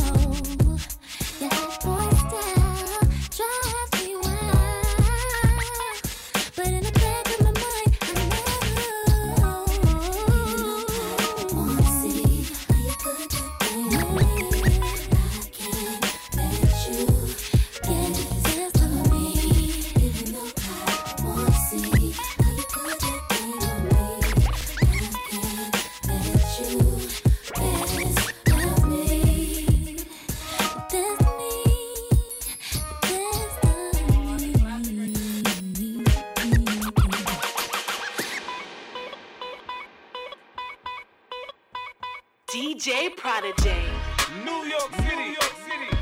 [43.36, 44.46] DJ Prodijay.
[44.46, 45.16] New York City.
[45.16, 45.98] New York City.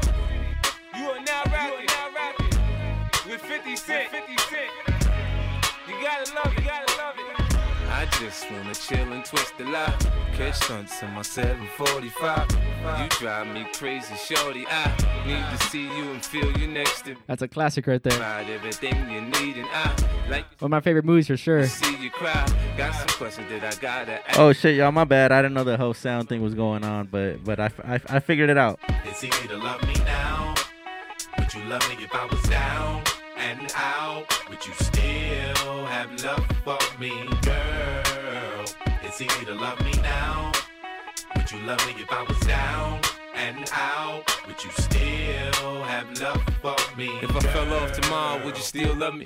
[0.97, 1.85] You are now rapping.
[1.87, 4.09] now rapping with 50 Cent.
[4.11, 4.71] 50 Cent.
[5.87, 6.59] You gotta love it.
[6.59, 7.23] You gotta love it.
[7.89, 9.99] I just wanna chill and twist the lot.
[10.33, 12.47] Catch stunts in my 745.
[13.01, 14.65] You drive me crazy, shorty.
[14.67, 14.91] I
[15.25, 17.17] need to see you and feel you next to me.
[17.27, 18.11] That's a classic right there.
[18.13, 19.95] Provide everything you need, and I
[20.29, 21.65] like One of my favorite movies for sure.
[21.67, 22.45] see you cry.
[22.75, 24.39] Got some questions that I gotta ask.
[24.39, 25.31] Oh shit, y'all, my bad.
[25.31, 28.19] I didn't know the whole sound thing was going on, but but I, I, I
[28.19, 28.79] figured it out.
[29.05, 30.55] It's easy to love me now.
[31.37, 33.03] Would you love me if I was down
[33.37, 34.25] and out?
[34.49, 37.11] Would you still have love for me,
[37.43, 38.65] girl?
[39.03, 40.51] It's easy to love me now.
[41.35, 43.01] Would you love me if I was down
[43.35, 44.23] and out?
[44.47, 47.09] Would you still have love for me?
[47.21, 49.25] If I fell off tomorrow, would you still love me?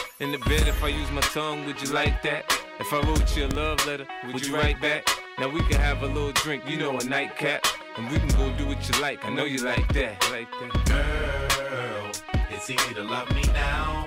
[0.21, 2.45] In the bed, if I use my tongue, would you like that?
[2.79, 5.07] If I wrote you a love letter, would you write back?
[5.39, 7.65] Now we can have a little drink, you know, a nightcap.
[7.97, 10.23] And we can go do what you like, I know you like that.
[10.29, 10.85] Like that.
[10.85, 14.05] Girl, it's easy to love me now.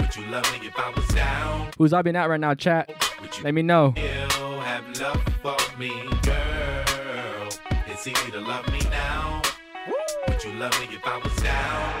[0.00, 1.70] Would you love me if I was down?
[1.78, 2.90] Who's I been out right now, chat?
[3.44, 3.94] Let me know.
[3.96, 5.90] Still have love for me,
[6.22, 7.48] girl.
[7.86, 9.42] It's easy to love me now.
[10.26, 11.99] Would you love me if I was down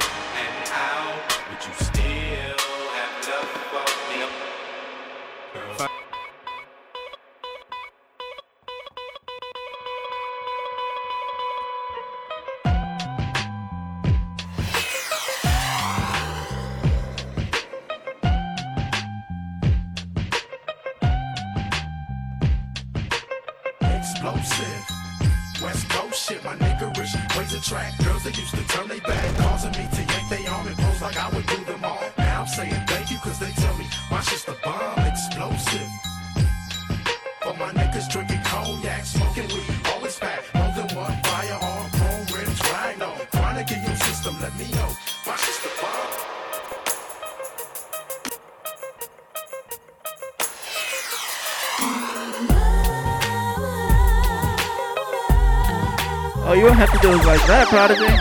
[57.50, 58.14] that, Prodijay.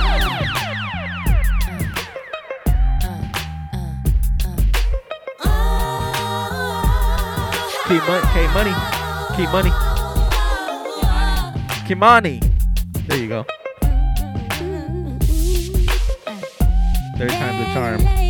[7.87, 8.73] Keep money, K money,
[9.35, 9.71] keep money.
[11.85, 12.37] Kimani.
[13.07, 13.45] There you go.
[17.17, 18.28] Third time's the charm.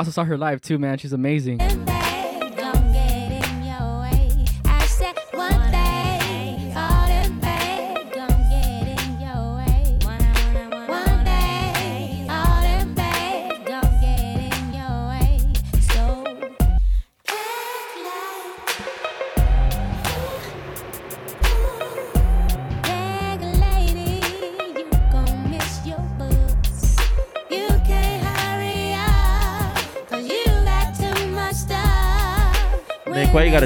[0.00, 0.96] Also saw her live too, man.
[0.96, 1.58] She's amazing.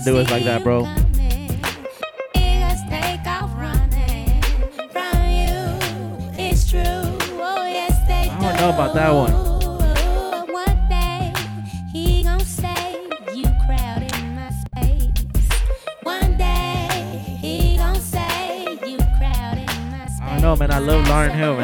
[0.04, 0.82] Nick, why you gotta do us like that, bro?
[2.34, 4.42] Niggas take off running
[4.92, 5.78] from you.
[6.38, 9.32] It's true, oh I don't know about that one.
[9.32, 10.52] do.
[10.52, 11.32] One day
[11.92, 15.26] he gon' say you crowding my space.
[16.02, 16.88] One day
[17.40, 20.20] he gon' say you crowding my space.
[20.20, 20.70] I don't know, man.
[20.70, 21.63] I love Lauryn Hill, man.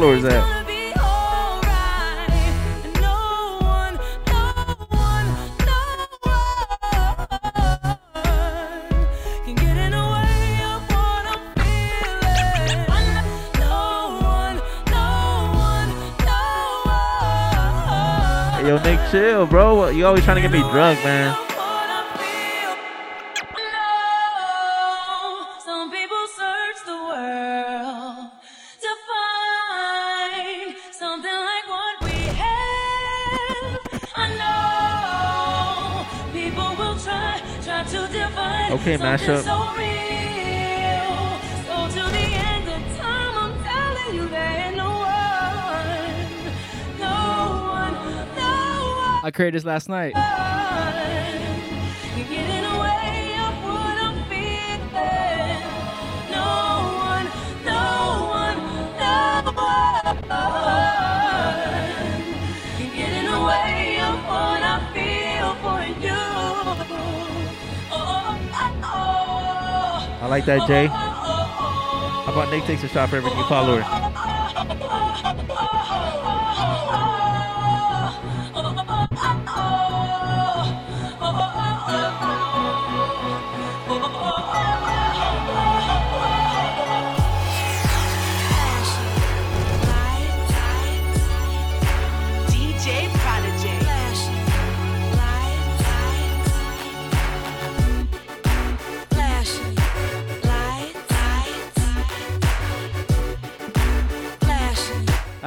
[0.00, 0.24] one.
[18.52, 19.88] Hey, yo, Nick, chill, bro.
[19.88, 21.43] You always trying to get me drunk, man.
[44.90, 45.94] One,
[46.98, 47.16] no
[47.72, 50.12] one, I created this last night.
[70.24, 70.86] I like that, Jay.
[70.86, 73.82] How about Nick takes a shot for every new follower?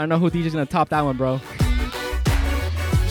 [0.08, 1.40] Don't know who DJ's gonna top that one, bro.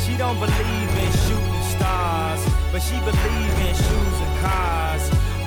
[0.05, 2.41] She don't believe in shooting stars,
[2.73, 5.05] but she believe in shoes and cars.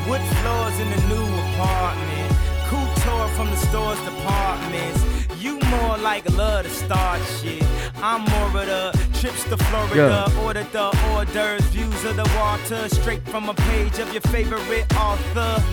[0.07, 2.29] Wood floors in the new apartment.
[2.69, 5.01] Couture from the store's departments.
[5.41, 7.63] You more like love to start shit.
[7.97, 10.29] I'm more of the trips to Florida.
[10.29, 10.43] Yeah.
[10.45, 12.89] Order the hors d'oeuvres, views of the water.
[12.89, 15.63] Straight from a page of your favorite author.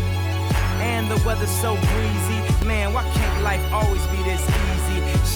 [0.81, 2.65] And the weather's so breezy.
[2.65, 4.66] Man, why can't life always be this easy?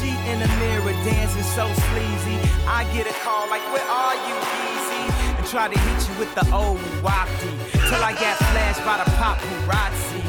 [0.01, 2.39] She in the mirror dancing so sleazy.
[2.67, 4.37] I get a call like, where are you,
[4.73, 5.05] easy?
[5.37, 7.53] And try to hit you with the old wacky.
[7.73, 10.23] Till I got flashed by the paparazzi.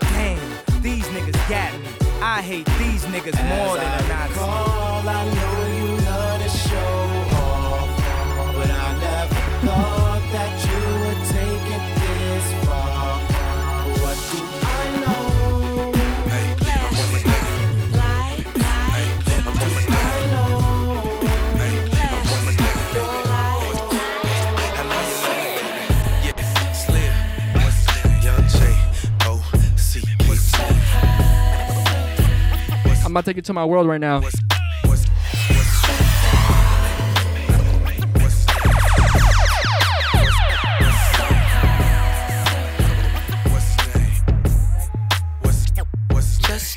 [0.00, 1.88] Damn, these niggas got me.
[2.22, 4.34] I hate these niggas more than a Nazi.
[4.40, 6.96] Call, I know you love to show
[7.36, 7.90] off,
[8.56, 9.34] but I never
[9.66, 10.65] thought that
[33.16, 34.20] I'm about to take it to my world right now.
[34.20, 34.42] Just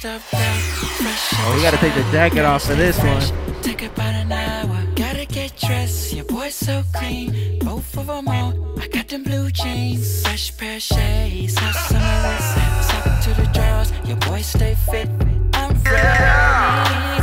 [0.06, 0.56] up there,
[0.96, 3.22] fresh Oh, we gotta take the jacket off for this one.
[3.62, 6.14] Take about an hour, gotta get dressed.
[6.14, 8.80] Your boy's so clean, both of them on.
[8.80, 12.56] I got them blue jeans, fresh pair of shades, hot summer wrist.
[12.90, 15.10] Sock to the drawers, your boy stay fit.
[16.02, 17.19] I'm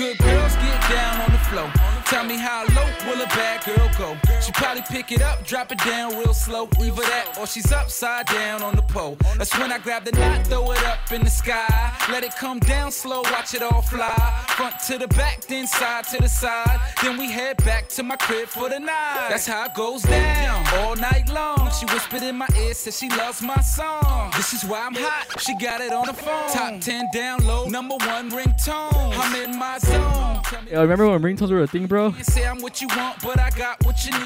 [0.00, 1.70] good girls get down on the floor,
[2.06, 4.29] Tell me how low will a bad girl go?
[4.50, 6.68] She probably pick it up, drop it down real slow.
[6.80, 9.16] Either that or she's upside down on the pole.
[9.38, 11.94] That's when I grab the knot, throw it up in the sky.
[12.10, 14.12] Let it come down slow, watch it all fly.
[14.56, 16.80] Front to the back, then side to the side.
[17.00, 19.28] Then we head back to my crib for the night.
[19.28, 21.70] That's how it goes down all night long.
[21.78, 24.32] She whispered in my ear, said she loves my song.
[24.36, 25.40] This is why I'm hot.
[25.40, 26.50] She got it on the phone.
[26.50, 29.14] Top 10 down low, number one ringtone.
[29.16, 30.42] I'm in my zone.
[30.68, 32.08] Yo, remember when ringtones were a thing, bro?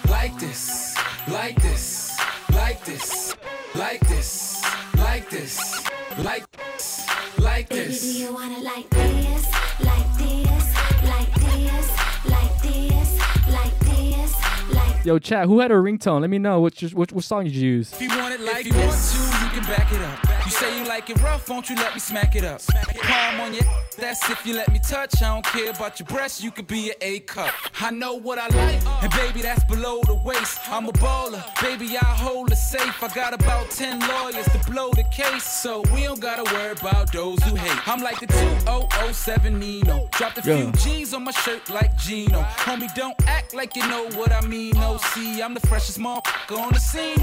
[0.09, 0.97] like this,
[1.29, 2.19] like this,
[2.53, 3.35] like this,
[3.75, 4.65] like this,
[4.97, 5.85] like this,
[6.19, 7.07] like this,
[7.39, 8.01] like this.
[8.03, 10.75] Baby, do you want it like this, like this,
[11.05, 11.91] like this,
[12.31, 13.19] like this,
[13.49, 16.21] like this, like Yo, chat, who had a ringtone?
[16.21, 17.93] Let me know what your, what, what song did you use?
[17.95, 20.40] If you want it like if you want to, you can back it up.
[20.45, 22.61] You say you like it rough, won't you let me smack it up?
[22.67, 23.63] Palm on your,
[23.99, 25.23] that's if you let me touch.
[25.23, 27.55] I don't care about your breasts, you could be an A cup.
[27.81, 30.59] I know what I like, and baby, that's below the waist.
[30.69, 33.03] I'm a baller, baby, I hold it safe.
[33.03, 37.13] I got about 10 lawyers to blow the case, so we don't gotta worry about
[37.13, 37.89] those who hate.
[37.89, 40.09] I'm like the 2007 Nino.
[40.13, 42.43] Dropped a few G's on my shirt like Gino.
[42.43, 44.75] Homie, don't act like you know what I mean.
[44.75, 47.19] No, see, I'm the freshest motherfucker on the scene.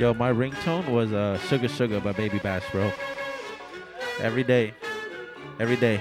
[0.00, 2.90] Yo, my ringtone was uh, Suga Suga by Baby Bash, bro.
[4.18, 4.72] Every day.
[5.58, 6.00] Every day.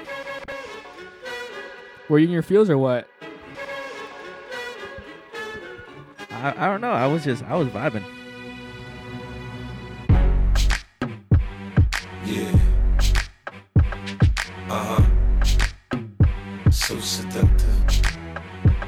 [2.07, 3.09] Were you in your feels or what?
[6.31, 6.93] I, I don't know.
[6.93, 8.05] I was just, I was vibing.
[12.23, 12.57] Yeah.
[14.69, 16.71] Uh huh.
[16.71, 17.67] So seductive.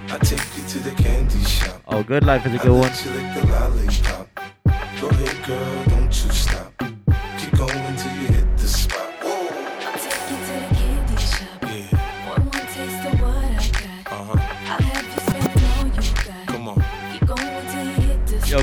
[0.08, 1.82] I take you to the candy shop.
[1.86, 4.11] Oh, Good Life is a I good one.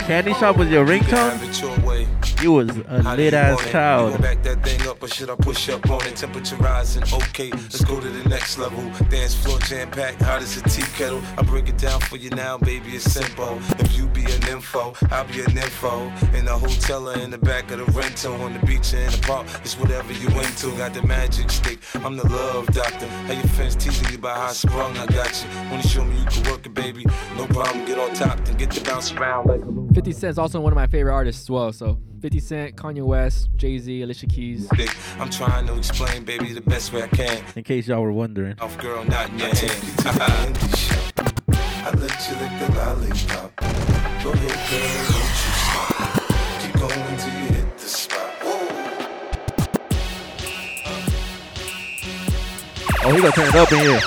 [0.09, 1.47] Candy Shop was your You ringtone?
[1.47, 2.09] it your way.
[2.41, 4.23] You was a How lit ass child.
[4.23, 6.17] back that thing up, or should I push up on it?
[6.17, 7.51] Temperature rising, okay.
[7.51, 8.81] Let's go to the next level.
[9.11, 11.21] Dance floor jam packed, hot as a tea kettle.
[11.37, 12.97] I break it down for you now, baby.
[12.97, 13.59] It's simple.
[13.79, 16.11] If you be an info, I'll be an info.
[16.33, 19.11] In the hotel or in the back of the rental, on the beach or in
[19.11, 20.75] the park, it's whatever you into.
[20.79, 21.81] Got the magic stick.
[21.97, 23.07] I'm the love doctor.
[23.27, 24.97] How your friends teasing you about how I sprung?
[24.97, 25.71] I got you.
[25.71, 27.05] Wanna show me you can work it, baby?
[27.37, 27.85] No problem.
[27.85, 30.77] Get on top, then get to bounce around like a 50 Cent's also one of
[30.77, 31.73] my favorite artists as well.
[31.73, 34.69] So 50 Cent, Kanye West, Jay Z, Alicia Keys.
[35.19, 37.43] I'm trying to explain, baby, the best way I can.
[37.57, 38.55] In case y'all were wondering.
[38.61, 40.57] Off girl, not in your hand.
[41.17, 43.57] I let you lick the lollipop.
[44.23, 46.23] Go ahead, girl, don't you stop.
[46.63, 48.31] Keep going till you hit the spot.
[53.03, 54.01] Oh, he gonna turn it up in here.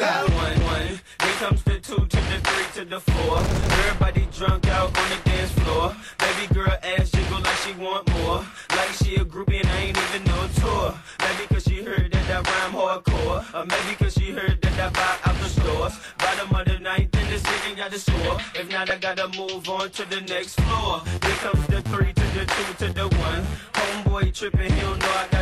[0.00, 0.34] Outside.
[0.34, 3.38] One, one, then comes the two to the three to the four.
[3.38, 5.96] Everybody drunk out on the dance floor.
[6.18, 8.44] Baby girl ass jiggle like she want more.
[8.70, 10.94] Like she a groupie and I ain't even know tour.
[11.20, 13.54] Maybe cause she heard that I rhyme hardcore.
[13.54, 15.94] Or maybe cause she heard that I buy out the stores.
[16.18, 18.38] Bottom of the ninth in the city got the score.
[18.54, 21.02] If not, I gotta move on to the next floor.
[21.22, 23.44] Here comes the three to the two to the one.
[23.72, 25.37] Homeboy tripping, he don't know I got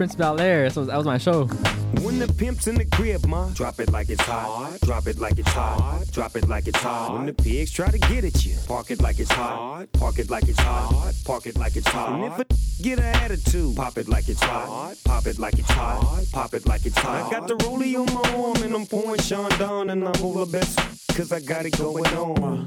[0.00, 0.70] Prince Bel Air.
[0.70, 1.44] So that was my show.
[2.00, 4.80] When the pimp's in the crib, ma, drop it like it's hot.
[4.80, 6.06] Drop it like it's hot.
[6.10, 7.12] Drop it like it's hot.
[7.12, 9.92] When the pigs try to get at you, park it like it's hot.
[9.92, 11.12] Park it like it's hot.
[11.26, 12.14] Park it like it's hot.
[12.14, 14.96] And if a get an attitude, pop it like it's hot.
[15.04, 16.24] Pop it like it's hot.
[16.32, 17.26] Pop it like it's hot.
[17.26, 20.78] I got the rollie on my arm and I'm pouring Chandon and I'm over best
[21.14, 22.66] cause I got it going on.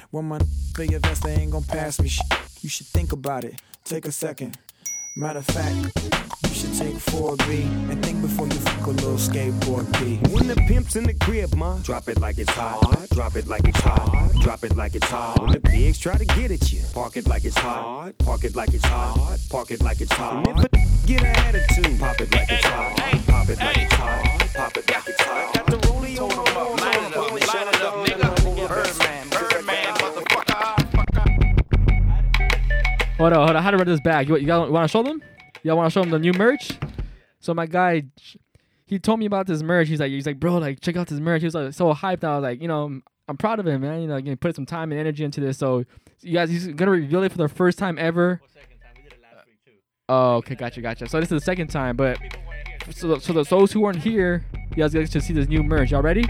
[0.11, 0.39] When my
[0.73, 2.25] for your vest, they ain't gonna pass me shit.
[2.61, 3.61] You should think about it.
[3.85, 4.57] Take a second.
[5.15, 5.73] Matter of fact,
[6.47, 10.19] you should take 4B and think before you fuck a little skateboard B.
[10.33, 13.07] When the pimp's in the crib, ma, drop it like it's hot.
[13.11, 14.31] Drop it like it's hot.
[14.41, 15.41] Drop it like it's hot.
[15.41, 18.17] When the pigs try to get at you, park it like it's hot.
[18.17, 19.39] Park it like it's hot.
[19.49, 20.45] Park it like it's hot.
[20.45, 22.97] And if a get an attitude, pop it like it's hot.
[23.27, 24.49] Pop it like it's hot.
[24.55, 25.53] Pop it like it's hot.
[25.53, 26.50] Got the rollie on
[33.21, 33.61] Hold on, hold on.
[33.61, 34.27] How to run this back?
[34.27, 35.21] You, you, got- want to show them?
[35.61, 36.71] Y'all want to show them the new merch?
[37.39, 38.05] So my guy,
[38.87, 39.89] he told me about this merch.
[39.89, 41.41] He's like, he's like, bro, like check out this merch.
[41.43, 42.23] He was like so hyped.
[42.23, 44.01] I was like, you know, I'm proud of him, man.
[44.01, 45.59] You know, he put some time and energy into this.
[45.59, 45.85] So
[46.21, 48.41] you guys, he's gonna reveal it for the first time ever.
[50.09, 51.07] Oh, okay, gotcha, gotcha.
[51.07, 52.17] So this is the second time, but
[52.89, 55.91] so so the, those who weren't here, you guys get to see this new merch.
[55.91, 56.25] Y'all ready?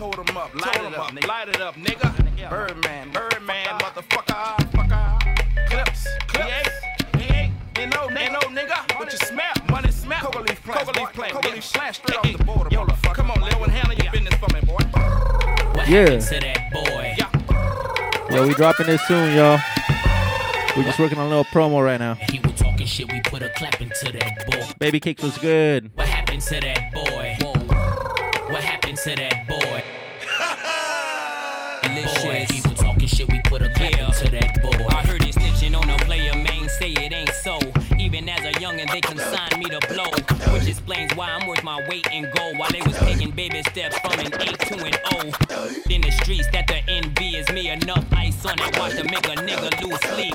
[0.00, 1.28] Told him up, light it up, nigga.
[1.28, 2.48] light it up, nigga.
[2.48, 5.68] Birdman, Birdman, motherfucker, fucker.
[5.68, 6.70] Clips, clips.
[7.18, 8.98] Yeah, you know, nigga, know, nigga.
[8.98, 9.52] What you smell?
[9.68, 10.20] Money smell.
[10.20, 12.70] Coca leaf plant, Coca leaf plant, Coca leaf plant, straight off the border.
[12.70, 14.78] Yo, come on, Lil, and handle your business for me, boy.
[15.86, 16.18] Yeah.
[16.18, 18.34] to that boy?
[18.34, 19.60] Yo, we dropping this soon, y'all.
[20.78, 22.14] We're just working on a little promo right now.
[22.14, 24.62] He was talking shit, we put a clap into that boy.
[24.78, 25.90] Baby cakes was good.
[25.94, 27.36] What happened to that boy?
[28.50, 29.79] What happened to that boy?
[32.04, 34.86] Boy, he was talking shit, we put a clap to that boy.
[34.88, 37.58] I heard it snitching on a player, man, say it ain't so.
[37.98, 40.10] Even as a youngin', they consigned me to blow.
[40.52, 42.58] Which explains why I'm worth my weight in gold.
[42.58, 45.18] While they was taking baby steps from an 8 to an O.
[45.90, 47.70] In the streets, that the envy is me.
[47.70, 48.08] Enough
[48.40, 50.34] ice on it, watch to make a nigga lose sleep.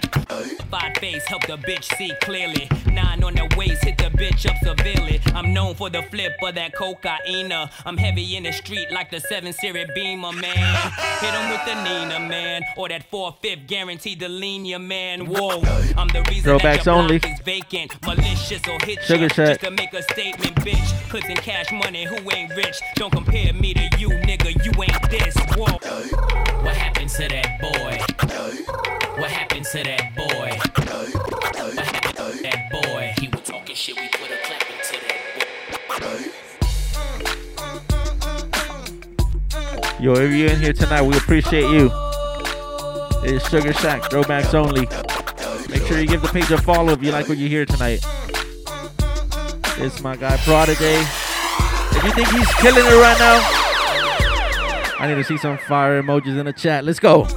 [0.70, 2.70] Five face, help the bitch see clearly.
[2.91, 5.22] Nine on the waist, hit the bitch up severely.
[5.34, 7.51] I'm known for the flip of that cocaine.
[7.86, 10.91] I'm heavy in the street like the 7 Series Beamer, man.
[11.22, 12.64] Hit him with the Nina, man.
[12.78, 15.26] Or that 4-5 guaranteed to lean your man.
[15.28, 15.62] Whoa,
[15.97, 17.20] I'm the reason Throwbacks that your only.
[17.20, 18.06] block is vacant.
[18.06, 19.47] Malicious or hit Sugar ya Shack.
[19.47, 21.10] just to make a statement, bitch.
[21.10, 22.80] Clips and cash money, who ain't rich?
[22.95, 24.53] Don't compare me to you, nigga.
[24.66, 25.36] You ain't this.
[25.56, 25.78] Whoa.
[26.64, 27.95] What happened to that boy?
[29.18, 30.60] What happened to that boy?
[31.76, 33.14] What happened to that boy?
[33.20, 35.20] He was talking shit, we put a clap into that
[40.00, 40.04] boy.
[40.04, 41.89] Yo, if you're in here tonight, we appreciate you.
[43.24, 44.88] It's Sugar Shack, throwbacks only.
[45.70, 48.06] Make sure you give the page a follow if you like what you hear tonight.
[49.78, 51.02] It's my guy Prodijay.
[51.98, 53.41] If you think he's killing it right now,
[55.00, 56.84] I need to see some fire emojis in the chat.
[56.86, 57.28] Let's go.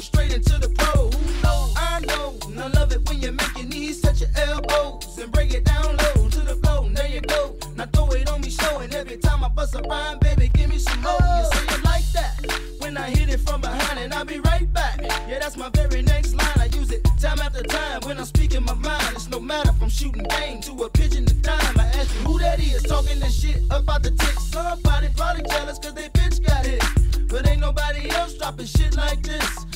[0.00, 1.10] Straight into the pro.
[1.10, 1.74] Who knows?
[1.76, 2.36] I know.
[2.46, 5.64] And I love it when you make your knees touch your elbows and break it
[5.64, 6.88] down low to the floor.
[6.90, 7.56] There you go.
[7.76, 10.78] Now throw it on me, showing every time I bust a rhyme, baby, give me
[10.78, 11.12] some more.
[11.12, 12.34] You say it like that
[12.78, 15.00] when I hit it from behind, and I'll be right back.
[15.28, 16.58] Yeah, that's my very next line.
[16.58, 19.12] I use it time after time when I'm speaking my mind.
[19.12, 21.78] It's no matter from shooting game to a pigeon to dime.
[21.78, 24.44] I ask you who that is talking this shit about the ticks.
[24.44, 26.82] Somebody probably jealous cause they bitch got hit.
[27.28, 29.67] But ain't nobody else dropping shit like this.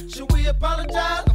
[0.52, 1.31] Apologize?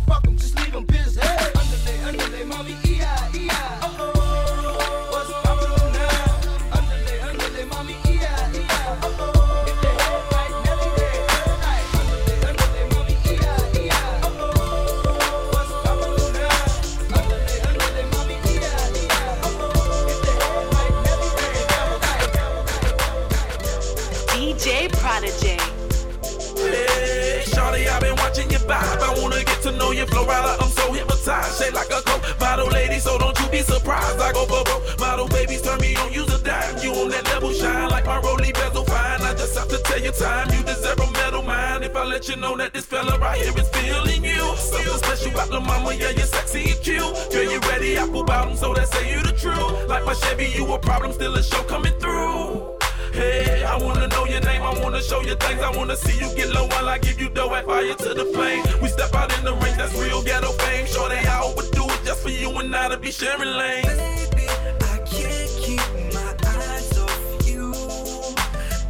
[30.25, 31.61] I'm so hypnotized.
[31.61, 34.19] Shake like a coke model lady, so don't you be surprised.
[34.19, 34.81] I go bubble.
[34.99, 36.77] Model babies turn me on, use a dime.
[36.81, 39.21] You on that level, shine like my rollie bezel fine.
[39.21, 41.83] I just have to tell you time, you deserve a medal, mine.
[41.83, 44.55] If I let you know that this fella right here is feeling you.
[44.55, 47.31] Something special about the mama, yeah, you're sexy and cute.
[47.31, 47.97] Girl, you ready?
[47.97, 49.87] Apple bottom, so that say you the truth.
[49.87, 52.77] Like my Chevy, you a problem, still a show coming through.
[53.13, 54.25] Hey, I wanna know
[54.67, 57.29] I wanna show you things, I wanna see you get low while I give you
[57.29, 58.65] dough and fire to the flame.
[58.81, 60.85] We step out in the ring, that's real ghetto fame.
[60.85, 63.87] Sure they I would do it just for you and I to be sharing lanes.
[63.87, 65.79] I can't keep
[66.13, 67.73] my eyes off you.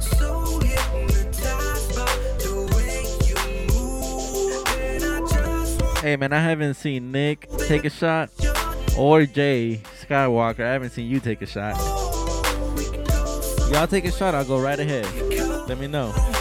[0.02, 2.10] So hypnotized by
[2.42, 3.38] the way you
[3.72, 4.66] move.
[4.80, 8.32] And I just want Hey man, I haven't seen Nick take a shot
[8.98, 10.64] or Jay Skywalker.
[10.64, 11.78] I haven't seen you take a shot.
[13.72, 15.06] Y'all take a shot, I'll go right ahead.
[15.68, 16.37] Let me know.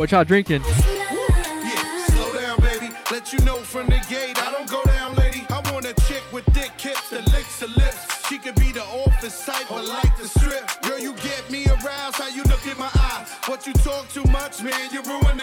[0.00, 0.62] What y'all drinking?
[0.62, 2.88] Slow down, baby.
[3.12, 5.44] Let you know from the gate, I don't go down, lady.
[5.50, 8.26] I want a chick with thick hips that licks lips.
[8.26, 10.64] She could be the office type, but like the strip.
[10.80, 13.26] Girl, you get me aroused, how you look in my eye.
[13.44, 15.39] What you talk too much, man, you're ruining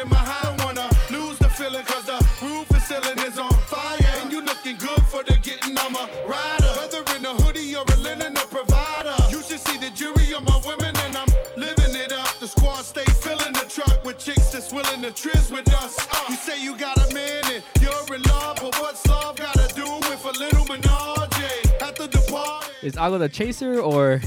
[22.98, 24.20] Ago the chaser or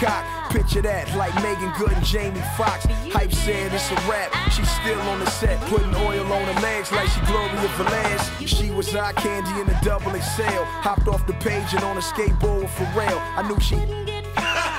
[0.00, 0.24] cock.
[0.50, 2.86] Picture that, like Meagan Good and Jamie Foxx.
[3.12, 6.90] Hype said it's a rap, she's still on the set, putting oil on her legs
[6.90, 8.48] like she Gloria Velez.
[8.48, 12.00] She was eye candy in a double XL, hopped off the page and on a
[12.00, 13.20] skateboard with Pharrell.
[13.36, 13.76] I knew she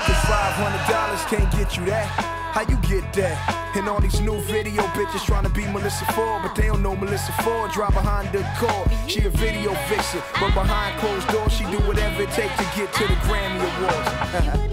[0.01, 2.07] Cause $500 can't get you that.
[2.51, 3.37] How you get that?
[3.77, 6.95] And all these new video bitches trying to be Melissa Ford, but they don't know
[6.97, 7.71] Melissa Ford.
[7.71, 8.83] Drive behind the car.
[9.07, 12.91] She a video vixen, but behind closed doors, she do whatever it takes to get
[12.93, 14.67] to the Grammy Awards.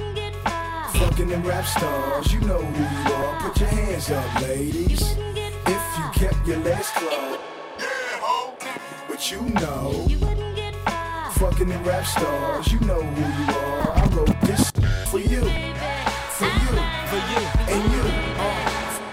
[1.18, 3.40] Fucking them rap stars, you know who you are.
[3.40, 5.16] Put your hands up, ladies.
[5.66, 7.40] If you kept your legs closed,
[9.08, 10.06] but you know.
[11.32, 13.90] Fucking them rap stars, you know who you are.
[13.96, 14.70] I wrote this
[15.10, 15.40] for you,
[16.38, 16.74] for you,
[17.10, 18.37] for you, and you.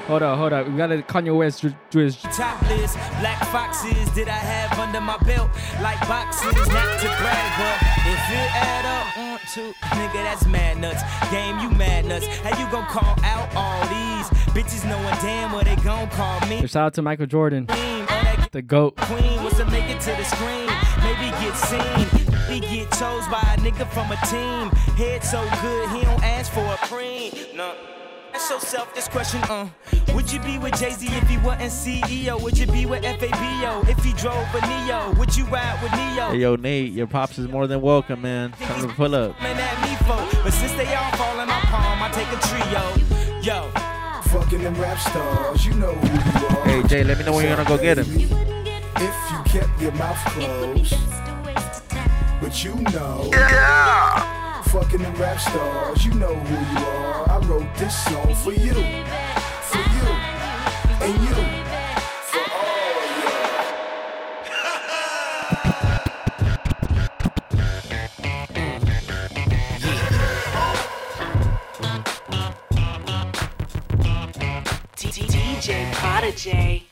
[0.08, 0.68] Hold up, hold up.
[0.68, 5.18] We gotta Kanye West do do his Topless, black foxes did I have under my
[5.20, 5.50] belt?
[5.82, 7.78] Like boxes, not to brag, but
[8.08, 11.02] if it add up, one, two, nigga, that's mad nuts.
[11.32, 12.26] Game, you mad nuts.
[12.28, 16.66] How you gon' call out all these bitches knowing damn what they gon' call me?
[16.68, 18.96] Shout out to Michael Jordan, Queen, or that the goat.
[18.98, 20.70] queen was to make it to the screen.
[21.04, 22.26] Maybe get seen.
[22.50, 24.70] We get chose by a nigga from a team.
[24.96, 27.34] Head so good, he don't ask for a cream.
[27.56, 27.74] No.
[28.36, 29.70] Ask yourself this question, uh.
[30.14, 32.38] Would you be with Jay-Z if he wasn't CEO?
[32.42, 35.14] Would you be with FABO if he drove a Neo?
[35.18, 36.32] Would you ride with Neo?
[36.32, 38.52] Hey yo, Nate, your pops is more than welcome, man.
[38.60, 39.42] Come to pull up.
[39.42, 40.44] Man, at me for.
[40.44, 43.42] But since they all fall in my palm, I take a trio.
[43.42, 43.72] Yo.
[44.30, 46.66] Fucking them rap stars, you know who you are.
[46.66, 48.06] Hey Jay, let me know when you're gonna go get him.
[48.98, 50.94] If you kept your mouth closed,
[52.42, 54.34] but you know
[54.76, 56.06] fucking them rap stars.
[56.06, 57.30] You know who you are.
[57.30, 58.74] I wrote this song for you,
[59.70, 60.08] for you,
[61.06, 61.36] and you,
[62.30, 63.66] for all y'all.
[74.98, 76.84] DJ Prodijay.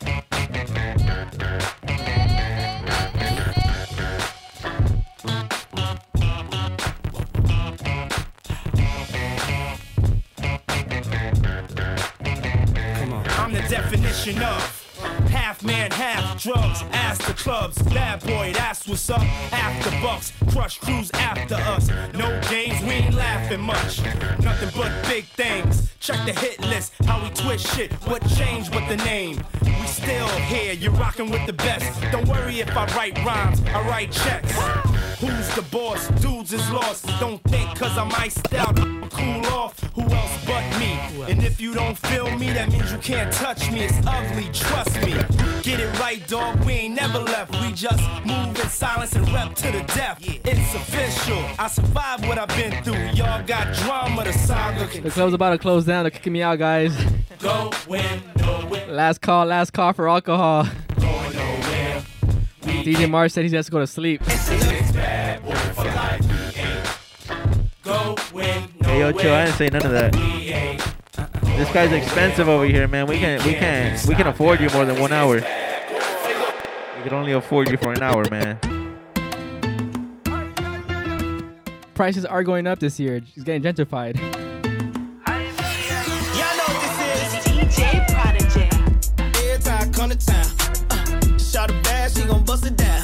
[14.28, 16.82] Of half man, half drugs.
[16.93, 19.22] Ask the clubs, bad boy, that's what's up.
[19.52, 21.89] After bucks, crush crews after us.
[22.14, 24.02] No games, we ain't laughing much.
[24.39, 25.94] Nothing but big things.
[26.00, 27.91] Check the hit list, how we twist shit.
[28.08, 29.44] What changed but the name?
[29.62, 32.02] We still here, you're rocking with the best.
[32.14, 34.54] Don't worry if I write rhymes, I write checks.
[35.20, 36.08] Who's the boss?
[36.22, 37.08] Dudes is lost.
[37.20, 38.76] Don't think cause I'm iced out,
[39.12, 39.80] cool off.
[39.96, 40.94] Who else but me?
[41.30, 43.82] And if you don't feel me, that means you can't touch me.
[43.82, 45.14] It's ugly, trust me.
[45.62, 46.64] Get it right, dog.
[46.66, 47.52] We ain't never left.
[47.62, 50.20] We just move in silence and rep to the death.
[50.22, 51.44] It's official.
[51.58, 53.06] I survived what I've been through.
[53.18, 56.04] Y'all got drama, the saga can The club's about to close down.
[56.04, 56.96] They're kicking me out, guys.
[57.40, 58.86] go win, nowhere.
[58.88, 60.66] Last call, last call for alcohol.
[62.62, 64.22] DJ Mars said he has to go to sleep.
[64.24, 65.40] Hey,
[69.00, 69.34] yo, chill.
[69.34, 70.14] I didn't say none of that.
[71.58, 73.08] This guy's expensive over here, man.
[73.08, 75.42] We can, we can, we can afford you more than one hour.
[77.04, 78.58] We can only afford you for an hour, man.
[81.95, 83.22] Prices are going up this year.
[83.34, 84.16] She's getting gentrified.
[84.16, 84.30] Y'all
[86.56, 87.76] know what this is.
[87.76, 88.72] DJ Prodijay.
[89.36, 90.45] Every time I come to town,
[90.91, 93.03] uh, shot a bad, she gon' bust it down.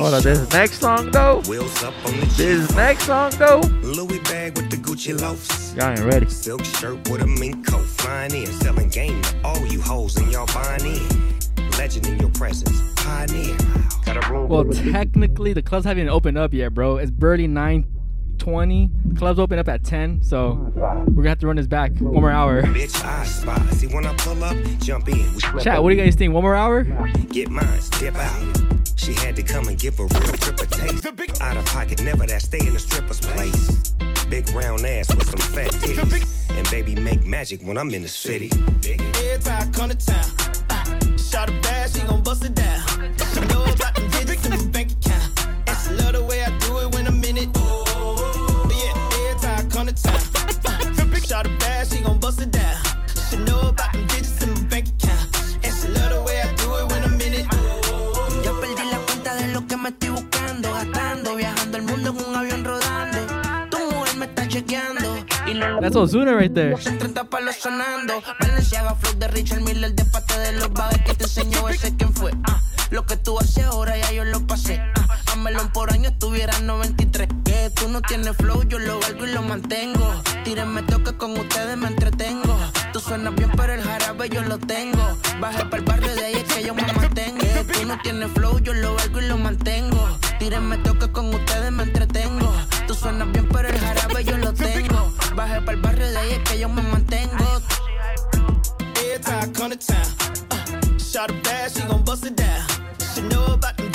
[0.00, 1.42] Hold on, this next song though.
[1.46, 3.60] Wheels up on the This next song though.
[3.82, 5.74] Louis bag with the Gucci loafs.
[5.74, 6.26] Y'all ain't ready.
[6.26, 7.84] Silk shirt with a mink coat.
[7.84, 11.06] Flying in, selling game to all you hoes and y'all buying in.
[11.76, 12.94] Legend in your presence.
[12.96, 13.54] Pioneer.
[14.06, 16.96] Got a room Well, technically, the clubs haven't opened up yet, bro.
[16.96, 18.90] It's barely 9:20.
[19.04, 20.72] The clubs open up at 10, so
[21.08, 22.62] we're gonna have to run this back one more hour.
[22.62, 23.60] Bitch, I spy.
[23.72, 25.38] See when I pull up, jump in.
[25.60, 26.32] Chat, what do you guys think?
[26.32, 26.84] One more hour?
[27.28, 28.79] Get mine, dip out.
[29.10, 31.04] She had to come and give a real trip a taste.
[31.42, 33.90] Out of pocket, never that stay in the stripper's place.
[34.28, 36.56] Big round ass with some fat titties.
[36.56, 38.52] And baby make magic when I'm in the city.
[38.86, 40.30] Every time I come to town,
[40.70, 42.86] uh, shot a bad, she gon' bust it down.
[43.34, 45.46] She know about them digits in my bank account.
[45.66, 47.52] And she love the way I do it when I'm in it.
[47.52, 48.94] But yeah,
[49.26, 50.20] every time I come to town,
[50.66, 51.69] uh, shot a bad,
[65.82, 66.74] ese Ozuna right there.
[72.90, 74.80] lo que tú haces ahora ya yo lo pasé.
[74.96, 77.28] Ah, a melón por año estuviera 93.
[77.44, 80.12] Que tú no tienes flow, yo lo valgo y lo mantengo.
[80.44, 82.56] Tírenme toque con ustedes, me entretengo.
[83.00, 85.16] Tú suenas bien, pero el jarabe yo lo tengo.
[85.40, 87.46] Bajé para el barrio de ahí es que yo me mantengo.
[87.72, 90.18] Tú no tienes flow, yo lo valgo y lo mantengo.
[90.38, 92.52] Tírenme toque con ustedes, me entretengo.
[92.86, 95.14] Tú suenas bien, pero el jarabe yo lo tengo.
[95.34, 97.62] Bajé para el barrio de ahí es que yo me mantengo.
[99.22, 102.66] Time come to town, shot a bad, she gon' bust it down.
[103.14, 103.90] She know about them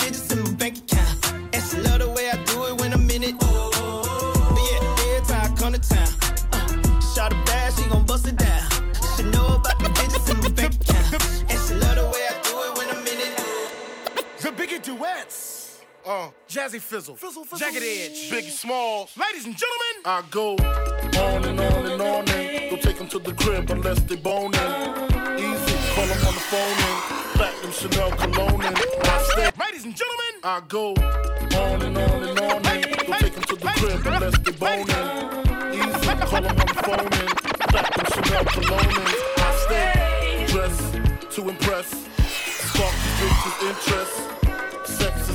[15.06, 15.80] Duets.
[16.06, 17.18] Uh, Jazzy Fizzle.
[17.58, 18.30] Jagged Edge.
[18.30, 19.16] Biggie Smalls.
[19.18, 19.96] Ladies and gentlemen.
[20.06, 24.00] I go on and on and on and don't take them to the crib unless
[24.02, 24.54] they boning.
[25.38, 26.98] Easy, call them on the phone and
[27.36, 29.52] platinum Chanel cologne and I stay.
[29.60, 30.34] Ladies and gentlemen.
[30.44, 34.38] I go on and on and on and don't take them to the crib unless
[34.40, 34.90] they boning.
[35.74, 37.38] Easy, call them on the phone and
[37.70, 40.46] platinum Chanel cologne and I stay.
[40.48, 41.90] Dress to impress.
[42.70, 44.35] Spark these bitches' interest.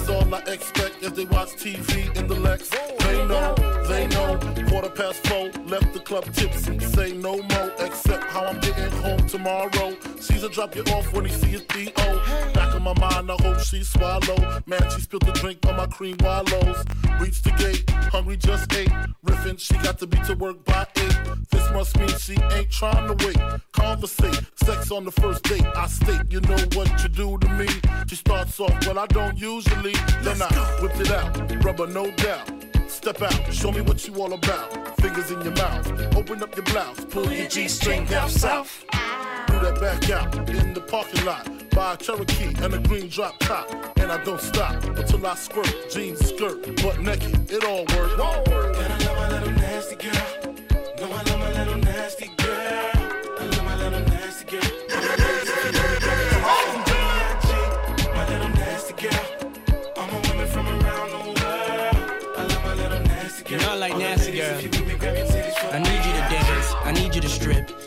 [0.00, 2.70] Is all I expect as they watch TV in the Lex.
[2.70, 3.54] They know,
[3.86, 4.38] they know.
[4.68, 6.78] Quarter past four, left the club tipsy.
[6.78, 9.96] Say no more, except how I'm getting home tomorrow.
[10.18, 12.52] Caesar drop you off when he see his D.O.
[12.54, 14.62] Back in my mind, I hope she swallow.
[14.66, 16.84] Man, she spilled the drink on my cream wallows.
[17.20, 18.92] Reached the gate, hungry just ate.
[19.24, 21.18] Riffin', she got to be to work by eight.
[21.50, 23.38] This must mean she ain't trying to wait.
[23.72, 25.66] Conversate, sex on the first date.
[25.76, 27.68] I state, you know what you do to me.
[28.08, 29.94] She starts off, well, I don't usually.
[30.22, 32.69] Then I whipped it out, rubber no doubt.
[33.00, 34.94] Step out, show me what you all about.
[35.00, 38.84] Fingers in your mouth, open up your blouse, pull your G-string down south.
[39.46, 41.48] Do that back out in the parking lot.
[41.70, 43.70] Buy a Cherokee and a green drop top.
[43.96, 45.74] And I don't stop until I squirt.
[45.90, 48.12] Jeans, skirt, butt naked, it all works.
[48.12, 50.54] And I love my little nasty girl.
[50.98, 52.99] No, I love my little nasty girl.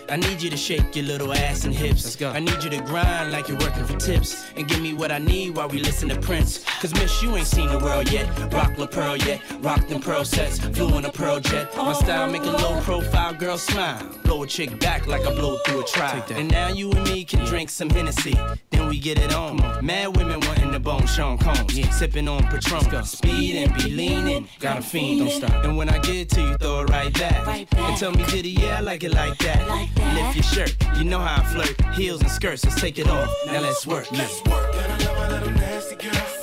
[0.09, 2.03] I need you to shake your little ass and hips.
[2.03, 2.29] Let's go.
[2.29, 4.45] I need you to grind like you're working for tips.
[4.55, 6.63] And give me what I need while we listen to Prince.
[6.81, 8.27] Cause miss, you ain't seen the world yet.
[8.53, 9.41] Rock La Pearl yet.
[9.61, 10.59] Rock them pearl sets.
[10.59, 11.75] Flew in a pearl jet.
[11.75, 14.03] My style make a low profile girl smile.
[14.23, 16.23] Blow a chick back like I blow through a trial.
[16.31, 18.37] And now you and me can drink some Hennessy.
[18.71, 19.57] Then we get it on.
[19.85, 21.73] Mad women wanting the bone Sean Combs.
[21.95, 23.03] Sipping on Patron.
[23.05, 24.47] Speed and be leaning.
[24.59, 25.19] Got a fiend.
[25.19, 25.63] Don't stop.
[25.63, 27.67] And when I get to you, throw it right back.
[27.77, 29.92] And tell me, did it, yeah, I like it like that.
[29.95, 30.75] Lift your shirt.
[30.97, 31.95] You know how I flirt.
[31.95, 32.65] Heels and skirts.
[32.65, 33.29] Let's take it off.
[33.47, 34.11] Now let's work.
[34.11, 36.42] Let's work.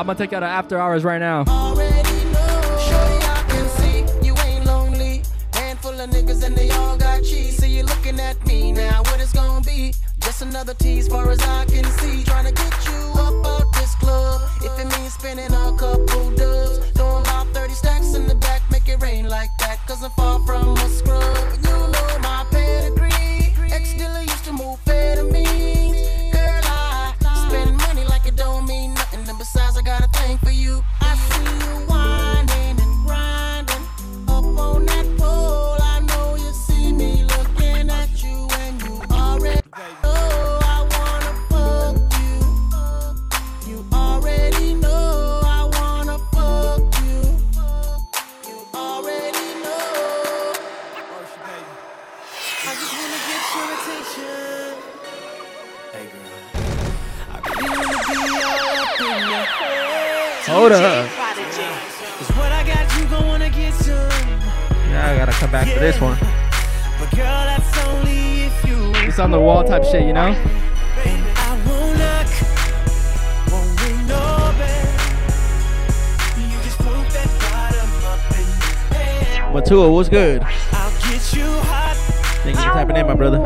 [0.00, 1.44] I'm gonna take you out of after hours right now.
[1.46, 2.78] Already know.
[2.88, 5.20] Shorty, I can see you ain't lonely.
[5.52, 7.58] Handful of niggas and they all got cheese.
[7.58, 9.02] So you looking at me now.
[9.02, 9.92] What it's gonna be?
[10.20, 12.24] Just another tease, far as I can see.
[12.24, 14.40] Trying to get you up out this club.
[14.62, 18.88] If it means spending a couple dubs, throwing about 30 stacks in the back, make
[18.88, 19.86] it rain like that.
[19.86, 21.69] Cause I'm far from a scrub.
[69.94, 70.36] In the bed.
[79.52, 80.42] Matua, what's good?
[81.32, 81.60] You.
[82.42, 83.38] Thank you for tapping in, my brother.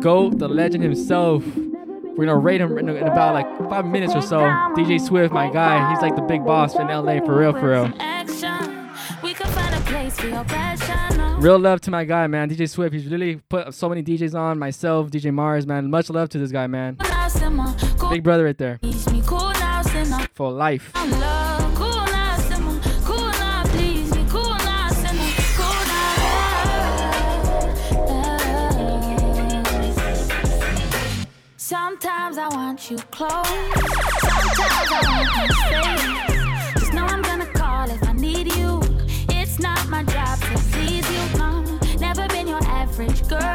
[0.00, 1.44] GOAT, the legend himself.
[1.56, 4.40] We're gonna rate him in, in about like five minutes or so.
[4.76, 5.90] DJ Swift, my guy.
[5.90, 7.92] He's like the big boss in LA for real, for real.
[7.98, 8.90] Action.
[9.22, 11.18] We can find a place for your passion.
[11.18, 11.36] no?
[11.38, 12.50] Real love to my guy, man.
[12.50, 12.92] DJ Swift.
[12.94, 14.58] He's really put so many DJs on.
[14.58, 15.90] Myself, DJ Mars, man.
[15.90, 16.96] Much love to this guy, man.
[17.00, 17.74] Now, simmer.
[17.98, 18.78] Cool, Big brother right there.
[18.82, 19.22] please me.
[19.26, 20.26] Cool now, simmer.
[20.34, 20.90] For life.
[32.90, 33.30] You close.
[33.30, 35.54] Sometimes I want you
[36.74, 36.80] stay.
[36.80, 38.80] Just know I'm gonna call if I need you.
[39.28, 41.38] It's not my job to please you.
[41.38, 41.62] No,
[42.00, 43.54] never been your average girl.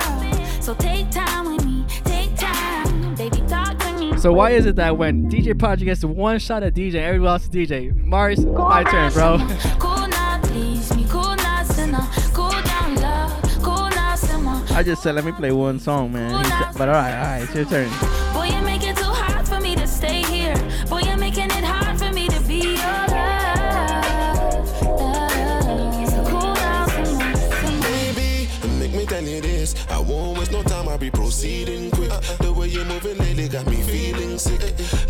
[0.62, 3.41] So take time with me, take time, baby.
[3.49, 4.18] Talk to me.
[4.18, 7.44] So why is it that when DJ Prodijay gets one shot at DJ, everyone else
[7.44, 7.94] is DJ?
[8.06, 9.38] Mars, my turn, bro.
[9.80, 11.06] Cool now, please me.
[11.10, 12.07] Cool now, sinner.
[12.34, 13.44] Cool down, love.
[13.62, 14.64] Cool now, simmer.
[14.70, 16.41] I just said let me play one song, man.
[16.45, 17.91] Said- but all right, all right, it's your turn.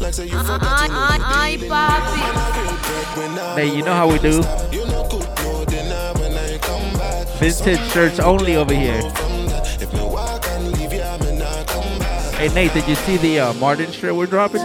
[0.06, 2.22] Like say you forgot you know Ay, papi.
[2.22, 4.36] I real bread when I Hey, you know how we do.
[4.72, 7.28] You know good, no deny when I come back.
[7.40, 9.02] Vintage shirts only over here.
[9.82, 12.36] If me walk and leave you, I may not come back.
[12.36, 14.62] Hey Nate, did you see the uh, Martin shirt we're dropping?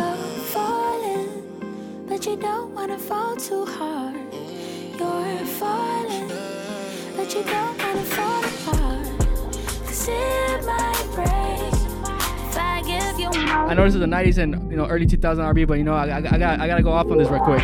[13.98, 14.16] More.
[14.16, 16.06] I this is the 90s and you know early 2000 R&B, but you know I,
[16.08, 17.62] I, I got I gotta go off on this real quick.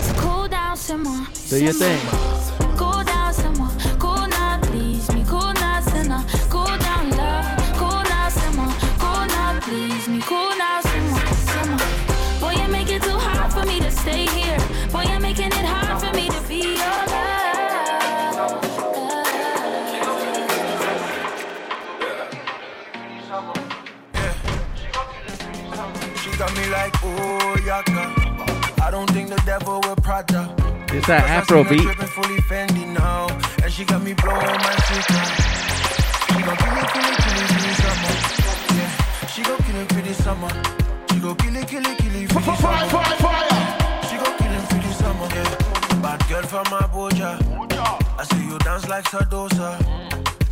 [0.00, 1.26] So cool down, simmer.
[1.48, 2.25] Do your thing.
[37.46, 38.10] Kill it summer.
[38.74, 38.90] Yeah.
[39.28, 40.50] She gon' kill it for this summer.
[41.12, 42.88] She gon' kill it, kill it, kill it for this summer.
[44.08, 45.28] She gon' kill it for this summer.
[45.30, 46.02] Yeah.
[46.02, 47.38] Bad girl from Abuja.
[48.18, 49.78] I see you dance like Sadosa.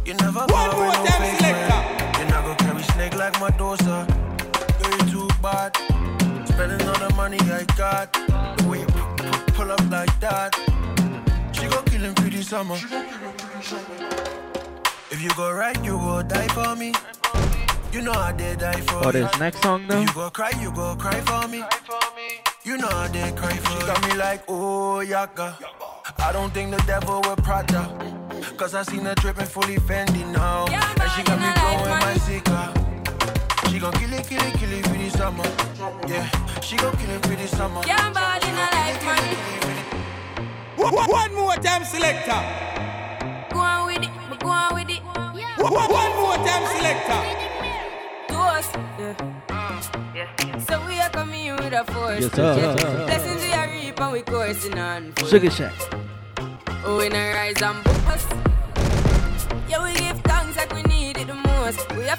[0.07, 2.21] You never go with no fake man.
[2.21, 4.07] You not go carry snake like Medusa.
[4.81, 5.77] Girl, you too bad.
[6.47, 8.14] Spending all the money I got.
[9.77, 10.55] Pu- pull up like that.
[11.53, 12.75] She gon' kill him pretty summer.
[15.11, 16.93] If you go right, you go die for me.
[17.93, 20.01] You know I did die for Oh, this next song though.
[20.01, 21.63] If you go cry, you go cry for me.
[22.65, 25.57] You know I did cry for She got me like, oh, yaka.
[26.19, 27.89] I don't think the devil will Prada.
[28.57, 30.67] Cause I seen her dripping fully Fendi now.
[30.67, 32.73] and she got me blowing my cigar.
[33.71, 35.45] She gon' kill it, kill it, kill it for this summer.
[36.09, 36.29] Yeah,
[36.65, 37.83] she gon' kill it for this summer.
[37.87, 39.25] Yeah, bad in a life, man.
[40.77, 42.41] One more time, selector.
[43.53, 45.03] Go on with it, but go on with it.
[45.05, 47.21] One more time, selector.
[48.29, 48.69] To us,
[50.15, 50.59] yeah.
[50.67, 52.23] So we are coming in with a force.
[52.23, 52.57] Yes, sir.
[52.57, 53.07] Yes, sir.
[53.07, 55.13] Blessings we are reap and we coursing on.
[55.13, 55.29] full.
[55.29, 55.75] Sugar Shack.
[56.87, 58.33] Oh, we not rise and bust.
[59.69, 61.91] Yeah, we give thanks like we need it the most.
[61.95, 62.19] We have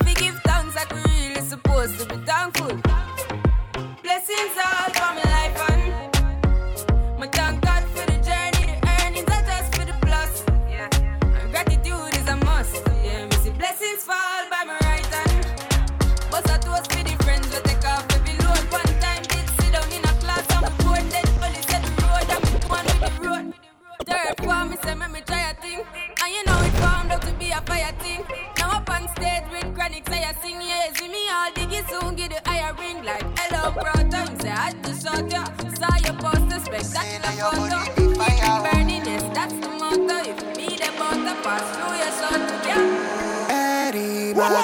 [41.45, 41.59] one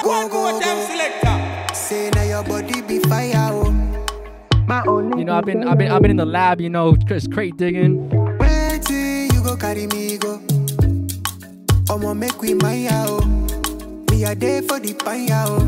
[0.02, 1.72] go more go go.
[1.72, 3.70] Say now your body be fire, oh.
[4.66, 6.96] My only You know I've been I've been I've been in the lab, you know,
[7.06, 8.08] Chris crate digging.
[8.38, 10.40] Waiting, you go carry me go.
[11.90, 13.20] I'ma make we my oh.
[14.10, 15.60] Me a day for the fire, oh.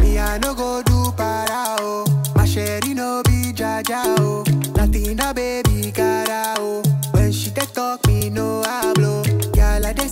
[0.00, 2.04] Me I no go do para, oh.
[2.34, 4.42] My sherry no be jaja, oh.
[4.76, 6.82] Nothing a baby cara, oh.
[7.12, 8.11] When she dey talk, me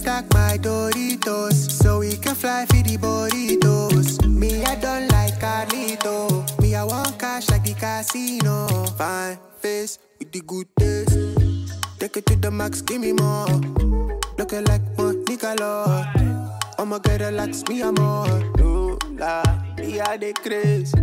[0.01, 4.25] stack my Doritos, so we can fly for the burritos.
[4.27, 6.43] Me I don't like Carlito.
[6.61, 8.67] Me I want cash like the casino.
[8.97, 11.17] Fine face with the good taste.
[11.99, 13.47] Take it to the max, give me more.
[14.39, 16.07] Looking like Monica Lord.
[16.79, 18.27] I'ma get relax, me I'm more.
[18.57, 20.95] No lie, me I dey craze.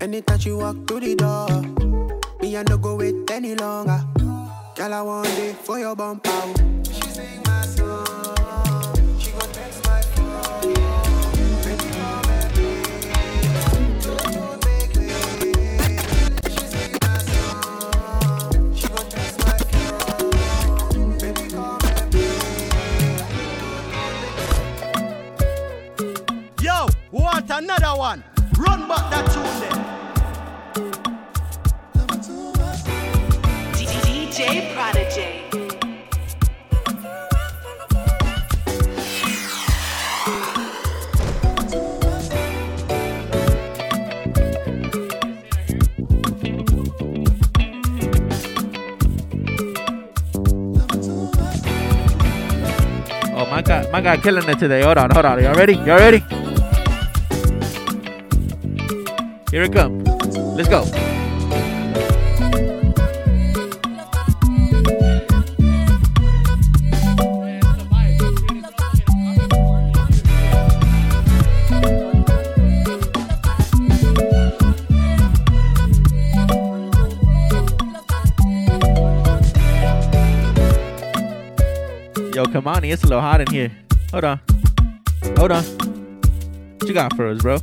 [0.00, 1.48] Anytime she walk through the door,
[2.40, 4.04] me I no go wait any longer.
[4.74, 6.58] Girl, I want it for your bump out.
[6.84, 8.96] She sing my song.
[9.20, 10.74] She gon' text my phone.
[11.62, 12.82] Baby, come at me.
[14.02, 15.08] Don't make me.
[16.50, 18.74] She sing my song.
[18.74, 21.18] She gon' text my phone.
[21.18, 22.26] Baby, come at me.
[26.64, 28.24] Yo, want another one?
[28.58, 29.73] Run back that tune there.
[34.34, 35.46] DJ Prodijay.
[53.36, 54.82] Oh, my guy, my guy killing it today.
[54.82, 55.40] Hold on, hold on.
[55.44, 55.74] Y'all ready?
[55.74, 56.18] Y'all ready?
[59.52, 60.08] Here it comes.
[60.56, 61.13] Let's go.
[82.64, 83.70] Yo, it's a little hot in here.
[84.10, 84.40] Hold on.
[85.36, 85.64] Hold on.
[86.78, 87.58] What you got for us, bro?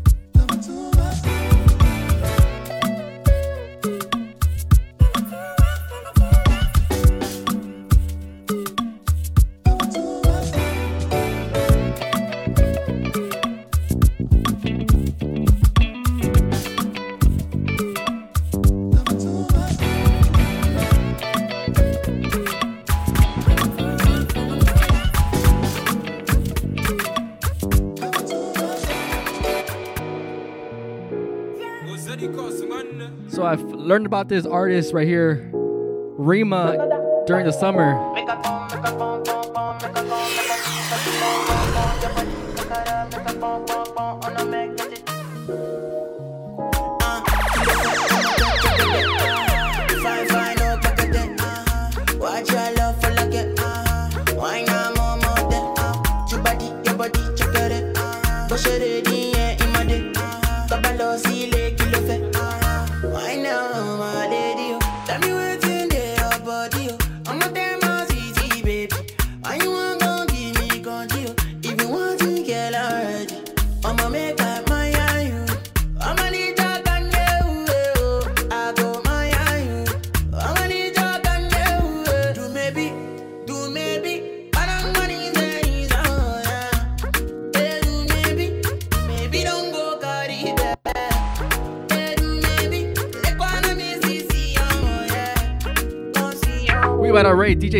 [33.91, 37.91] Learned about this artist right here, Rema, during the summer.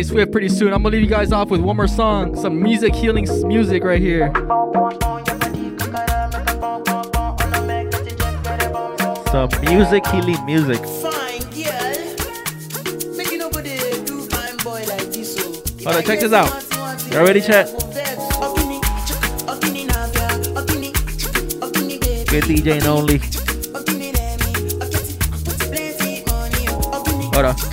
[0.02, 0.72] About to rate DJ Swift pretty soon.
[0.72, 4.00] I'm gonna leave you guys off with one more song, some music healing music right
[4.00, 4.32] here.
[9.30, 10.84] Some music healing music.
[10.86, 13.16] Fine girl.
[13.16, 15.62] Make you nobody do fine boy like this, oh.
[15.84, 16.50] Hold on, check this out.
[17.12, 17.68] Y'all ready, chat?
[22.28, 23.18] Good DJing only.
[27.34, 27.71] Hold on.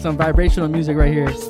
[0.00, 1.49] Some vibrational music right here.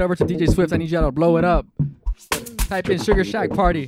[0.00, 1.66] Head over to DJ Swift, I need y'all to blow it up.
[2.56, 3.86] Type in Sugar Shack Party.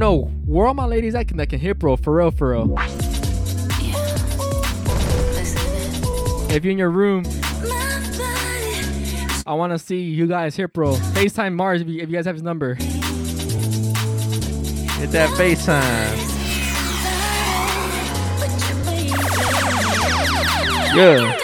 [0.00, 1.96] Know where all my ladies at that can hit, bro.
[1.96, 2.74] For real, for real.
[6.50, 7.24] If you're in your room,
[9.46, 10.94] I want to see you guys hit, bro.
[10.94, 12.74] FaceTime Mars if you, if you guys have his number.
[12.74, 12.90] Hit
[15.12, 16.28] that FaceTime.
[20.96, 21.39] Yeah.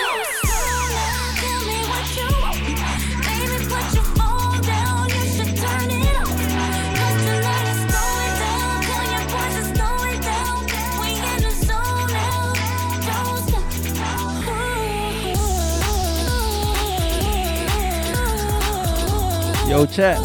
[19.69, 20.19] Yo, chat.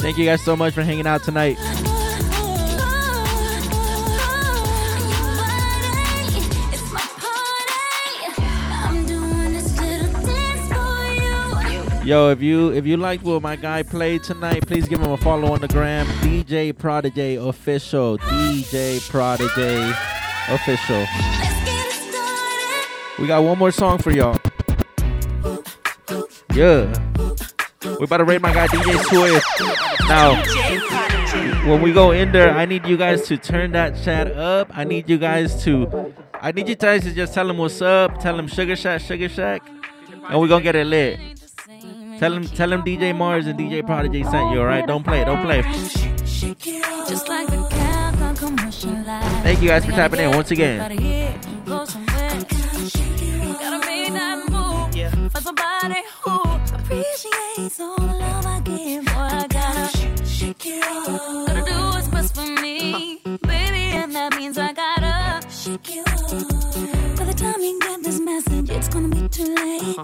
[0.00, 1.56] Thank you guys so much for hanging out tonight.
[12.04, 15.16] Yo, if you if you liked what my guy played tonight, please give him a
[15.18, 16.06] follow on the gram.
[16.22, 18.16] DJ Prodijay official.
[18.18, 19.90] DJ Prodijay
[20.48, 21.06] official.
[23.18, 24.40] We got one more song for y'all.
[26.54, 27.07] Yeah.
[27.98, 29.44] We about to raid my guy DJ Swift.
[30.08, 30.36] Now,
[31.68, 34.70] when we go in there, I need you guys to turn that chat up.
[34.76, 38.20] I need you guys to I need you guys to just tell him what's up.
[38.20, 39.62] Tell him Sugar Shack, Sugar Shack,
[40.28, 41.18] and we're gonna get it lit.
[42.20, 44.60] Tell him, tell him DJ Mars and DJ Prodijay sent you.
[44.60, 45.62] All right, don't play, don't play.
[47.08, 49.42] Just like the cap on commercial life.
[49.42, 50.78] Thank you guys for tapping in once again.
[50.78, 51.28] Gotta
[56.88, 57.68] hit and go somewhere.
[57.68, 59.04] Gotta make that move for somebody who appreciates all the love I give.
[59.04, 61.46] Boy, I gotta shake it off.
[61.46, 66.30] Gotta do what's best for me, baby, and that means I gotta shake it off.
[67.18, 69.96] By the time you get this message, it's gonna be too late.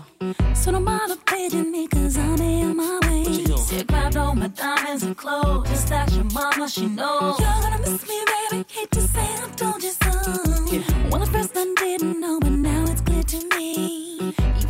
[0.57, 3.25] So don't bother paging me, cause I'll be on my way.
[3.57, 5.69] Say, grabbed all my diamonds and clothes.
[5.69, 7.39] Just ask your mama, she knows.
[7.41, 8.65] You're gonna miss me, baby.
[8.69, 10.11] Hate to say I told you so.
[11.11, 12.39] Well, at first I didn't know,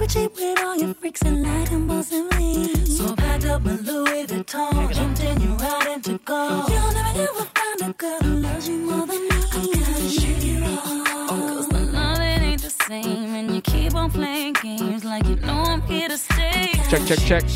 [0.05, 2.75] You were cheap with all your freaks and lied impulsively.
[2.85, 6.67] So I packed up my Louis Vuitton, jumped in your ride and to go.
[6.69, 9.29] You'll never ever find a girl who loves you more than me.
[9.31, 10.83] I gotta shake it off.
[10.85, 15.27] Oh, Cause the love it ain't the same, and you keep on playing games like
[15.27, 16.73] you know I'm here to stay.
[16.91, 17.47] Check, check, check.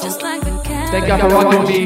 [0.00, 0.90] Just like the cat.
[0.92, 1.84] Thank y'all for rocking with me.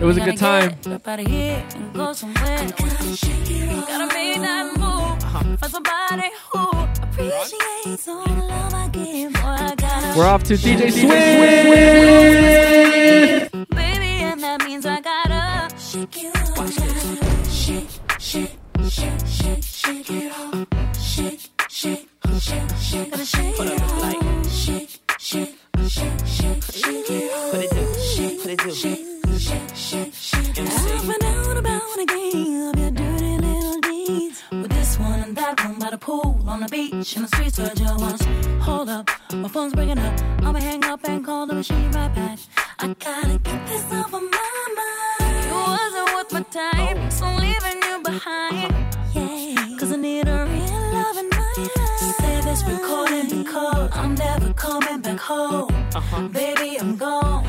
[0.00, 0.76] It was a good time.
[0.86, 2.58] Up out of here and go somewhere.
[2.68, 5.56] Gotta make that move uh-huh.
[5.56, 9.32] for somebody who appreciates all the love I give.
[9.32, 11.10] Boy, I gotta We're off to DJ Swift.
[13.70, 16.72] Baby, and that means I gotta shake it off.
[17.50, 17.88] Shake,
[18.18, 18.50] shake,
[18.88, 20.66] shake, shake, shake it off.
[21.00, 22.08] Shake, shake,
[22.38, 24.50] shake, shake, gotta shake it off.
[24.50, 25.56] Shake, shake,
[25.88, 27.52] shake, shake, shake it off.
[27.52, 27.84] What it do?
[28.00, 28.70] Shake, what it do?
[28.70, 29.06] Shake,
[29.38, 30.58] shake, shake, shake.
[30.58, 30.62] I
[30.98, 32.90] found out about a game of your
[35.00, 37.96] one and that one by the pool, on the beach, in the streets where Joe
[37.98, 38.20] was.
[38.60, 40.20] Hold up, my phone's breaking up.
[40.42, 42.38] I'ma hang up and call the machine right back.
[42.78, 45.44] I gotta get this off of my mind.
[45.46, 48.72] You wasn't worth my time, so I'm leaving you behind.
[49.14, 52.16] Yeah, cause I need a real love in my life.
[52.20, 55.70] Save this recording because I'm never coming back home.
[55.94, 56.28] Uh-huh.
[56.28, 57.40] Baby, I'm gone.